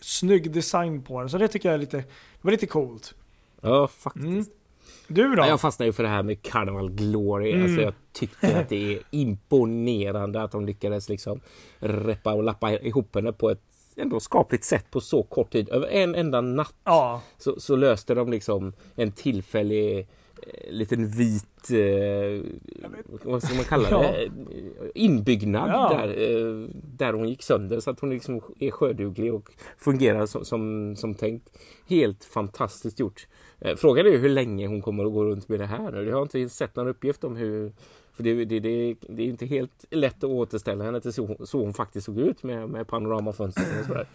snygg 0.00 0.50
design 0.50 1.02
på 1.02 1.20
den, 1.20 1.30
så 1.30 1.38
det 1.38 1.48
tycker 1.48 1.68
jag 1.68 1.74
är 1.74 1.78
lite, 1.78 1.96
det 1.96 2.04
var 2.40 2.50
lite 2.50 2.66
coolt. 2.66 3.14
Ja, 3.60 3.88
faktiskt. 3.88 4.26
Mm. 4.26 4.44
Du 5.08 5.34
då? 5.34 5.42
Ja, 5.42 5.48
jag 5.48 5.60
fastnar 5.60 5.86
ju 5.86 5.92
för 5.92 6.02
det 6.02 6.08
här 6.08 6.22
med 6.22 6.42
Carnival 6.42 6.90
Glory. 6.90 7.52
Mm. 7.52 7.64
Alltså, 7.64 7.80
jag 7.80 7.94
tycker 8.12 8.60
att 8.60 8.68
det 8.68 8.94
är 8.94 9.02
imponerande 9.10 10.42
att 10.42 10.52
de 10.52 10.66
lyckades 10.66 11.08
liksom 11.08 11.40
reppa 11.78 12.32
och 12.32 12.42
lappa 12.42 12.72
ihop 12.72 13.14
henne 13.14 13.32
på 13.32 13.50
ett 13.50 13.62
ändå 13.96 14.20
skapligt 14.20 14.64
sätt 14.64 14.90
på 14.90 15.00
så 15.00 15.22
kort 15.22 15.52
tid. 15.52 15.68
Över 15.68 15.86
en 15.86 16.14
enda 16.14 16.40
natt 16.40 16.74
Ja, 16.84 17.22
så, 17.38 17.60
så 17.60 17.76
löste 17.76 18.14
de 18.14 18.30
liksom 18.30 18.72
en 18.94 19.12
tillfällig 19.12 20.08
liten 20.70 21.08
vit, 21.08 21.70
eh, 21.70 22.50
vad 23.24 23.42
ska 23.42 23.54
man 23.54 23.64
kalla 23.64 23.88
Ja. 23.90 23.98
det, 24.02 24.24
Eh, 24.24 24.30
inbyggnad 24.94 25.70
Ja. 25.70 25.88
där, 25.88 26.08
eh, 26.08 26.68
där 26.98 27.12
hon 27.12 27.28
gick 27.28 27.42
sönder 27.42 27.80
så 27.80 27.90
att 27.90 28.00
hon 28.00 28.10
liksom 28.10 28.40
är 28.58 28.70
sjöduglig 28.70 29.34
och 29.34 29.50
fungerar 29.78 30.26
som, 30.26 30.44
som, 30.44 30.94
som 30.96 31.14
tänkt. 31.14 31.58
Helt 31.88 32.24
fantastiskt 32.24 33.00
gjort. 33.00 33.26
Eh, 33.58 33.76
Frågan 33.76 34.06
är 34.06 34.10
ju 34.10 34.18
hur 34.18 34.28
länge 34.28 34.66
hon 34.66 34.82
kommer 34.82 35.04
att 35.04 35.12
gå 35.12 35.24
runt 35.24 35.48
med 35.48 35.58
det 35.60 35.66
här 35.66 35.92
nu. 35.92 36.04
Jag 36.08 36.14
har 36.16 36.22
inte 36.22 36.48
sett 36.48 36.76
någon 36.76 36.88
uppgift 36.88 37.24
om 37.24 37.36
hur 37.36 37.72
för 38.12 38.22
det, 38.22 38.44
det, 38.44 38.60
det, 38.60 38.94
det 39.08 39.22
är 39.22 39.26
inte 39.26 39.46
helt 39.46 39.84
lätt 39.90 40.16
att 40.24 40.30
återställa 40.30 40.84
henne 40.84 41.00
till 41.00 41.12
så, 41.12 41.36
så 41.44 41.58
hon 41.60 41.74
faktiskt 41.74 42.06
såg 42.06 42.18
ut 42.18 42.42
med, 42.42 42.68
med 42.68 42.86
panoramafönster 42.88 43.64
och 43.80 43.86
sådär. 43.86 44.06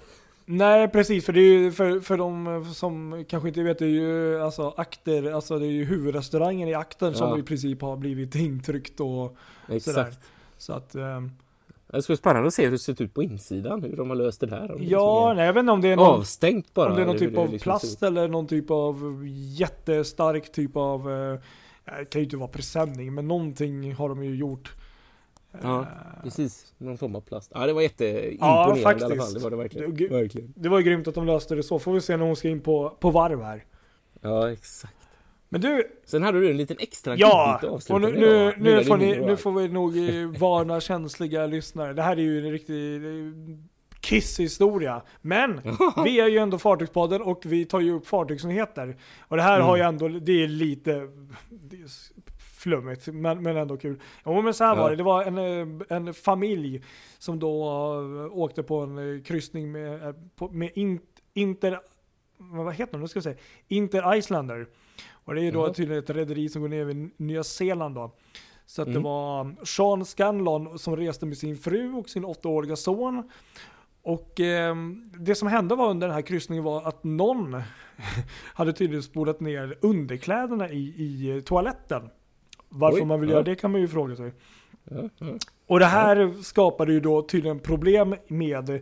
Nej 0.46 0.88
precis, 0.88 1.26
för 1.26 1.34
det 1.34 1.40
är 1.40 1.58
ju 1.60 1.72
för, 1.72 2.00
för 2.00 2.18
de 2.18 2.66
som 2.74 3.26
kanske 3.30 3.50
inte 3.50 3.64
vet, 3.64 3.80
det 3.80 3.86
är 3.86 3.90
ju 3.90 4.42
alltså 4.42 4.74
akter, 4.78 5.32
alltså 5.32 5.60
det 5.60 5.66
är 5.66 5.72
ju 5.72 5.86
huvudrestaurangen 5.86 6.68
i 6.70 6.74
akten 6.74 7.14
som 7.14 7.30
Ja. 7.30 7.40
i 7.40 7.44
princip 7.44 7.82
har 7.82 7.98
blivit 7.98 8.36
intryckt 8.36 9.00
och 9.00 9.36
sådär. 9.68 9.76
Exakt. 9.76 10.20
Så 10.58 10.74
att, 10.74 10.96
ehm, 10.96 11.32
Det 11.88 12.02
skulle 12.02 12.14
vara 12.14 12.18
spännande 12.18 12.48
att 12.48 12.54
se 12.54 12.64
hur 12.64 12.72
det 12.72 12.80
ser 12.80 13.02
ut 13.02 13.14
på 13.14 13.24
insidan, 13.24 13.84
hur 13.84 13.98
de 13.98 14.10
har 14.10 14.16
löst 14.18 14.40
det 14.42 14.48
där. 14.48 14.72
Om 14.72 14.84
ja, 14.84 15.28
liksom 15.28 15.36
nej 15.38 15.46
jag 15.46 15.54
vet 15.54 15.60
inte 15.62 15.72
om 15.72 15.82
det 15.82 15.88
är 15.88 15.96
någon, 15.96 16.06
avstängt 16.20 16.74
bara. 16.74 16.90
om 16.90 16.96
det 16.96 17.02
är 17.02 17.06
någon 17.06 17.18
typ 17.18 17.38
av 17.38 17.52
liksom 17.52 17.64
plast 17.72 18.04
eller 18.04 18.28
någon 18.28 18.48
typ 18.48 18.72
av 18.72 19.24
jättestark 19.28 20.52
typ 20.52 20.76
av, 20.78 21.12
eh, 21.12 21.40
det 22.00 22.06
kan 22.10 22.22
ju 22.22 22.24
inte 22.24 22.38
vara 22.38 22.48
presenning, 22.48 23.14
men 23.14 23.28
någonting 23.28 23.94
har 23.96 24.10
de 24.10 24.24
ju 24.24 24.36
gjort. 24.36 24.74
Ja, 25.62 25.80
Eh, 25.82 26.24
Precis, 26.24 26.74
någon 26.78 26.98
form 26.98 27.16
av 27.16 27.22
plast. 27.22 27.52
Ja, 27.56 27.66
det 27.68 27.74
var 27.74 27.82
jätteimponerande 27.82 28.40
Ja, 28.40 28.68
i 28.68 28.72
alla 28.72 28.76
faktiskt. 28.84 29.22
fall. 29.24 29.34
Det 29.34 29.40
var 29.40 29.50
det 29.50 29.56
verkligen. 29.58 29.96
Det- 29.96 30.08
verkligen. 30.08 30.54
Det 30.56 30.70
var 30.70 30.80
ju 30.80 30.86
grymt 30.86 31.08
att 31.08 31.16
de 31.16 31.26
löste 31.26 31.56
det 31.56 31.64
så, 31.64 31.80
får 31.80 31.94
vi 31.94 32.02
se 32.02 32.18
när 32.18 32.26
hon 32.26 32.36
ska 32.36 32.50
in 32.50 32.62
på, 32.62 32.90
på 33.00 33.10
varv 33.12 33.42
här. 33.44 33.64
Ja, 34.22 34.52
exakt. 34.52 34.94
Men 35.50 35.62
du, 35.62 35.84
Sen 36.06 36.24
hade 36.24 36.40
du 36.40 36.50
en 36.52 36.58
liten 36.58 36.78
extra 36.80 37.16
Ja, 37.16 37.62
och 37.90 38.02
nu, 38.02 38.12
nu, 38.12 38.54
nu, 38.58 38.84
får 38.84 38.98
ni, 38.98 39.18
nu 39.20 39.38
får 39.38 39.52
vi 39.52 39.68
nog 39.68 39.98
eh, 39.98 40.40
varna 40.40 40.82
känsliga 40.82 41.46
lyssnare. 41.46 41.94
Det 41.94 42.02
här 42.02 42.18
är 42.18 42.22
ju 42.22 42.46
en 42.46 42.52
riktig 42.52 43.02
kisshistoria. 44.00 45.02
Men 45.22 45.62
vi 46.04 46.20
är 46.20 46.28
ju 46.28 46.38
ändå 46.38 46.58
Fartygspodden 46.58 47.22
och 47.22 47.42
vi 47.46 47.66
tar 47.66 47.80
ju 47.80 47.92
upp 47.92 48.08
fartygsnyheter. 48.08 48.98
Och 49.20 49.38
det 49.38 49.44
här 49.44 49.56
Mm. 49.56 49.68
har 49.68 49.78
ju 49.78 49.84
ändå, 49.84 50.08
det 50.08 50.44
är 50.44 50.48
lite 50.48 50.92
det 51.50 51.76
är 51.76 51.88
flummigt, 52.42 53.08
men, 53.08 53.44
men 53.44 53.58
ändå 53.58 53.78
kul. 53.78 54.00
Jo 54.26 54.42
men 54.42 54.54
så 54.54 54.64
här 54.64 54.76
Ja. 54.76 54.82
var 54.82 54.90
det, 54.90 54.96
det 54.96 55.04
var 55.04 55.24
en, 55.24 55.38
eh, 55.38 55.98
en 55.98 56.14
familj 56.14 56.84
som 57.20 57.40
då 57.40 57.64
eh, 58.28 58.38
åkte 58.38 58.64
på 58.64 58.80
en 58.80 59.16
eh, 59.18 59.24
kryssning 59.24 59.72
med, 59.72 60.16
med 60.52 60.72
in, 60.76 61.00
Inter, 61.34 61.80
vad 62.38 62.74
heter 62.74 62.94
det 62.94 63.00
nu 63.00 63.08
ska 63.08 63.18
jag 63.18 63.24
säga, 63.24 63.38
Inter 63.68 64.16
Islander. 64.16 64.68
Och 65.12 65.36
det 65.36 65.42
är 65.42 65.52
då 65.52 65.60
Jaha. 65.60 65.74
tydligen 65.74 66.04
ett 66.04 66.10
rederi 66.10 66.50
som 66.50 66.62
går 66.62 66.70
ner 66.70 66.86
vid 66.86 67.12
Nya 67.18 67.44
Zeeland 67.44 67.96
då. 67.96 68.12
Så 68.66 68.82
att 68.82 68.86
det 68.88 68.92
Mm. 68.92 69.04
var 69.04 69.66
Sean 69.66 70.06
Scanlon 70.06 70.80
som 70.80 70.96
reste 70.96 71.26
med 71.26 71.38
sin 71.38 71.58
fru 71.58 71.94
och 71.94 72.10
sin 72.10 72.26
åttaåriga 72.26 72.76
son. 72.76 73.30
Och 74.02 74.40
eh, 74.40 74.76
det 75.20 75.36
som 75.36 75.48
hände 75.48 75.76
var 75.76 75.90
under 75.90 76.08
den 76.08 76.16
här 76.16 76.22
kryssningen 76.22 76.64
var 76.64 76.84
att 76.88 77.04
någon 77.04 77.62
hade 78.54 78.74
tydligen 78.74 79.04
spolat 79.04 79.40
ner 79.40 79.78
underkläderna 79.82 80.70
i, 80.70 80.80
i 80.80 81.42
toaletten. 81.46 82.10
Varför 82.72 82.98
Oj, 83.00 83.06
man 83.06 83.20
vill 83.20 83.30
ja. 83.30 83.34
göra 83.36 83.44
det 83.44 83.56
kan 83.56 83.72
man 83.72 83.82
ju 83.82 83.88
fråga 83.88 84.16
sig. 84.16 84.34
Och 85.68 85.80
det 85.80 85.86
här 85.86 86.44
skapade 86.44 86.94
ju 86.94 87.00
då 87.00 87.22
tydligen 87.22 87.60
problem 87.60 88.16
med, 88.28 88.82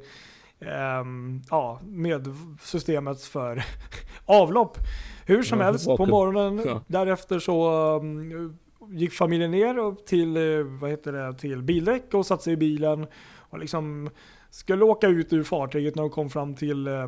ehm, 0.59 1.41
ja, 1.49 1.79
med 1.83 2.27
systemet 2.61 3.21
för 3.21 3.63
avlopp. 4.25 4.77
Hur 5.25 5.43
som 5.43 5.59
Ja, 5.59 5.65
helst, 5.65 5.85
på 5.85 6.05
morgonen 6.05 6.61
Ja. 6.65 6.81
därefter 6.87 7.39
så 7.39 7.69
um, 7.97 8.57
gick 8.91 9.13
familjen 9.13 9.51
ner 9.51 10.05
till, 10.05 10.37
eh, 10.37 10.63
vad 10.81 10.89
heter 10.89 11.11
det, 11.11 11.33
till 11.33 11.61
bildäck 11.63 12.13
och 12.13 12.25
satte 12.25 12.43
sig 12.43 12.53
i 12.53 12.57
bilen 12.57 13.07
och 13.37 13.59
liksom 13.59 14.09
skulle 14.49 14.85
åka 14.85 15.07
ut 15.07 15.33
ur 15.33 15.43
fartyget 15.43 15.95
när 15.95 16.03
de 16.03 16.09
kom 16.09 16.29
fram 16.29 16.55
till, 16.55 16.87
eh, 16.87 17.07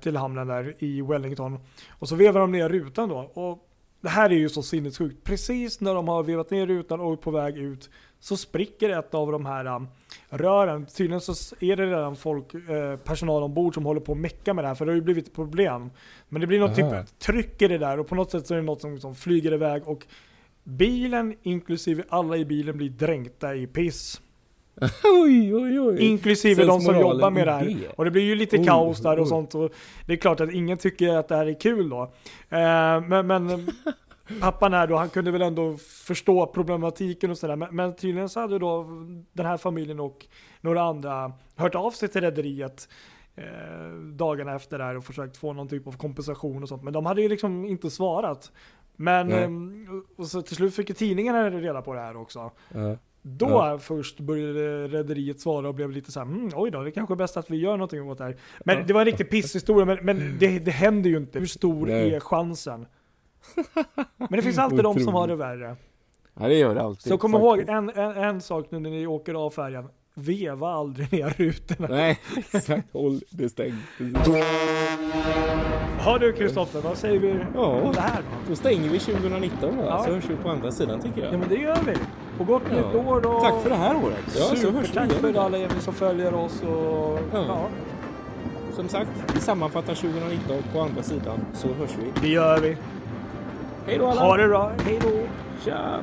till 0.00 0.16
hamnen 0.16 0.46
där 0.46 0.74
i 0.78 1.02
Wellington. 1.02 1.58
Och 1.90 2.08
så 2.08 2.16
vevar 2.16 2.40
de 2.40 2.52
ner 2.52 2.68
rutan 2.68 3.08
då. 3.08 3.18
Och 3.18 3.65
det 4.06 4.10
här 4.10 4.30
är 4.30 4.34
ju 4.34 4.48
så 4.48 4.62
sinnessjukt. 4.62 5.24
Precis 5.24 5.80
när 5.80 5.94
de 5.94 6.08
har 6.08 6.22
vevat 6.22 6.50
ner 6.50 6.66
rutan 6.66 7.00
och 7.00 7.12
är 7.12 7.16
på 7.16 7.30
väg 7.30 7.58
ut 7.58 7.90
så 8.20 8.36
spricker 8.36 8.90
ett 8.90 9.14
av 9.14 9.32
de 9.32 9.46
här 9.46 9.66
um, 9.66 9.88
rören. 10.28 10.86
Tydligen 10.86 11.20
så 11.20 11.32
är 11.60 11.76
det 11.76 11.86
redan 11.86 12.16
folk, 12.16 12.54
eh, 12.54 12.96
personal 12.96 13.42
ombord 13.42 13.74
som 13.74 13.84
håller 13.84 14.00
på 14.00 14.12
att 14.12 14.18
mecka 14.18 14.54
med 14.54 14.64
det 14.64 14.68
här 14.68 14.74
för 14.74 14.86
det 14.86 14.92
har 14.92 14.96
ju 14.96 15.02
blivit 15.02 15.26
ett 15.26 15.34
problem. 15.34 15.90
Men 16.28 16.40
det 16.40 16.46
blir 16.46 16.60
något 16.60 16.78
Aha. 16.78 17.02
typ 17.02 17.18
tryck 17.18 17.62
i 17.62 17.68
det 17.68 17.78
där 17.78 17.98
och 17.98 18.08
på 18.08 18.14
något 18.14 18.30
sätt 18.30 18.46
så 18.46 18.54
är 18.54 18.58
det 18.58 18.64
något 18.64 18.80
som, 18.80 19.00
som 19.00 19.14
flyger 19.14 19.52
iväg 19.52 19.88
och 19.88 20.06
bilen 20.64 21.36
inklusive 21.42 22.04
alla 22.08 22.36
i 22.36 22.44
bilen 22.44 22.76
blir 22.76 22.90
dränkta 22.90 23.54
i 23.54 23.66
piss. 23.66 24.20
oj, 25.04 25.54
oj, 25.54 25.80
oj. 25.80 26.06
Inklusive 26.06 26.64
de 26.64 26.80
som 26.80 27.00
jobbar 27.00 27.30
med 27.30 27.46
det 27.46 27.52
här. 27.52 27.76
Och 27.96 28.04
det 28.04 28.10
blir 28.10 28.22
ju 28.22 28.34
lite 28.34 28.56
Oj, 28.58 28.64
kaos 28.64 29.00
där 29.00 29.16
och 29.16 29.22
oj. 29.22 29.28
sånt. 29.28 29.54
Och 29.54 29.72
det 30.06 30.12
är 30.12 30.16
klart 30.16 30.40
att 30.40 30.52
ingen 30.52 30.78
tycker 30.78 31.16
att 31.16 31.28
det 31.28 31.36
här 31.36 31.46
är 31.46 31.60
kul 31.60 31.88
då. 31.88 32.02
Eh, 32.48 33.00
men, 33.00 33.26
men 33.26 33.66
pappan 34.40 34.72
här 34.72 34.86
då, 34.86 34.96
han 34.96 35.08
kunde 35.08 35.30
väl 35.30 35.42
ändå 35.42 35.76
förstå 36.06 36.46
problematiken 36.46 37.30
och 37.30 37.38
sådär. 37.38 37.56
Men, 37.56 37.76
men 37.76 37.96
tydligen 37.96 38.28
så 38.28 38.40
hade 38.40 38.58
då 38.58 38.86
den 39.32 39.46
här 39.46 39.56
familjen 39.56 40.00
och 40.00 40.26
några 40.60 40.82
andra 40.82 41.32
hört 41.56 41.74
av 41.74 41.90
sig 41.90 42.08
till 42.08 42.20
rederiet 42.20 42.88
eh, 43.36 43.44
dagarna 44.12 44.54
efter 44.54 44.78
det 44.78 44.84
här 44.84 44.96
och 44.96 45.04
försökt 45.04 45.36
få 45.36 45.52
någon 45.52 45.68
typ 45.68 45.86
av 45.86 45.92
kompensation 45.92 46.62
och 46.62 46.68
sånt. 46.68 46.82
Men 46.82 46.92
de 46.92 47.06
hade 47.06 47.22
ju 47.22 47.28
liksom 47.28 47.64
inte 47.64 47.90
svarat. 47.90 48.52
Men 48.96 49.32
ehm, 49.32 50.04
och 50.16 50.26
så 50.26 50.42
till 50.42 50.56
slut 50.56 50.74
fick 50.74 50.88
ju 50.88 50.94
tidningarna 50.94 51.50
reda 51.50 51.82
på 51.82 51.94
det 51.94 52.00
här 52.00 52.16
också. 52.16 52.50
Ja. 52.74 52.96
Då 53.28 53.46
Ja. 53.48 53.78
först 53.78 54.20
började 54.20 54.88
rederiet 54.88 55.40
svara 55.40 55.68
och 55.68 55.74
blev 55.74 55.90
lite 55.90 56.12
så 56.12 56.20
här, 56.20 56.26
mm, 56.26 56.50
oj 56.54 56.70
då, 56.70 56.82
det 56.82 56.90
kanske 56.90 57.14
är 57.14 57.16
bäst 57.16 57.36
att 57.36 57.50
vi 57.50 57.56
gör 57.56 57.72
någonting 57.72 58.10
åt 58.10 58.18
det 58.18 58.24
här. 58.24 58.36
Men 58.64 58.76
Ja. 58.78 58.84
det 58.86 58.92
var 58.92 59.00
en 59.00 59.04
riktig 59.06 59.30
pisshistoria, 59.30 59.84
men, 59.84 59.98
men 60.02 60.36
det, 60.38 60.58
det 60.58 60.70
händer 60.70 61.10
ju 61.10 61.16
inte. 61.16 61.38
Hur 61.38 61.46
stor 61.46 61.86
Nej. 61.86 62.14
är 62.14 62.20
chansen? 62.20 62.86
Men 64.16 64.28
det 64.30 64.42
finns 64.42 64.58
alltid 64.58 64.78
de 64.84 65.00
som 65.00 65.14
har 65.14 65.28
det 65.28 65.36
värre. 65.36 65.76
ja, 66.40 66.48
det 66.48 66.54
gör 66.54 66.74
det 66.74 66.82
alltid. 66.82 67.12
Så 67.12 67.18
kom 67.18 67.34
ihåg 67.34 67.58
en, 67.58 67.90
en, 67.90 68.10
en 68.16 68.40
sak 68.40 68.66
nu 68.70 68.78
när 68.78 68.90
ni 68.90 69.06
åker 69.06 69.34
av 69.34 69.50
färjan. 69.50 69.88
Veva 70.14 70.68
aldrig 70.68 71.12
ner 71.12 71.34
rutorna. 71.36 71.88
Nej, 71.90 72.18
exakt. 72.52 72.92
Håll 72.92 73.20
det 73.30 73.48
stängt. 73.48 73.74
Har 76.00 76.18
du 76.18 76.32
Kristoffer, 76.32 76.80
vad 76.80 76.98
säger 76.98 77.18
vi 77.20 77.38
Ja. 77.54 77.66
om 77.80 77.92
det 77.94 78.00
här 78.00 78.22
då? 78.22 78.48
Då 78.50 78.56
stänger 78.56 78.88
vi 78.88 78.98
2019 78.98 79.76
va? 79.76 79.82
Ja. 79.86 80.04
så 80.04 80.10
hörs 80.12 80.24
vi 80.30 80.36
på 80.36 80.48
andra 80.50 80.70
sidan 80.72 81.00
tycker 81.00 81.24
jag. 81.24 81.34
Ja 81.34 81.38
men 81.38 81.48
det 81.48 81.54
gör 81.56 81.78
vi. 81.86 81.92
Och 82.38 82.46
gott 82.46 82.62
Ja. 82.70 82.76
nytt 82.76 83.06
år 83.08 83.20
då. 83.20 83.40
Tack 83.40 83.62
för 83.62 83.70
det 83.70 83.76
här 83.76 83.96
året. 84.04 84.36
Ja, 84.38 84.56
Supertack 84.56 85.10
igen. 85.10 85.34
för 85.34 85.40
alla 85.44 85.58
er 85.58 85.68
som 85.80 85.94
följer 85.94 86.34
oss 86.34 86.62
och 86.62 87.18
Ja. 87.32 87.44
ja, 87.48 87.66
Som 88.76 88.88
sagt, 88.88 89.10
vi 89.34 89.40
sammanfattar 89.40 89.94
2019 89.94 90.56
på 90.72 90.80
andra 90.80 91.02
sidan 91.02 91.38
så 91.54 91.68
hörs 91.68 91.90
vi. 92.02 92.20
det 92.20 92.28
gör 92.28 92.58
vi. 92.58 92.76
Hej 93.86 93.98
då 93.98 94.06
alla! 94.06 94.20
Ha 94.20 94.36
det 94.36 94.48
bra, 94.48 94.72
hej 94.84 94.98
då. 95.02 95.08
Tja! 95.64 95.98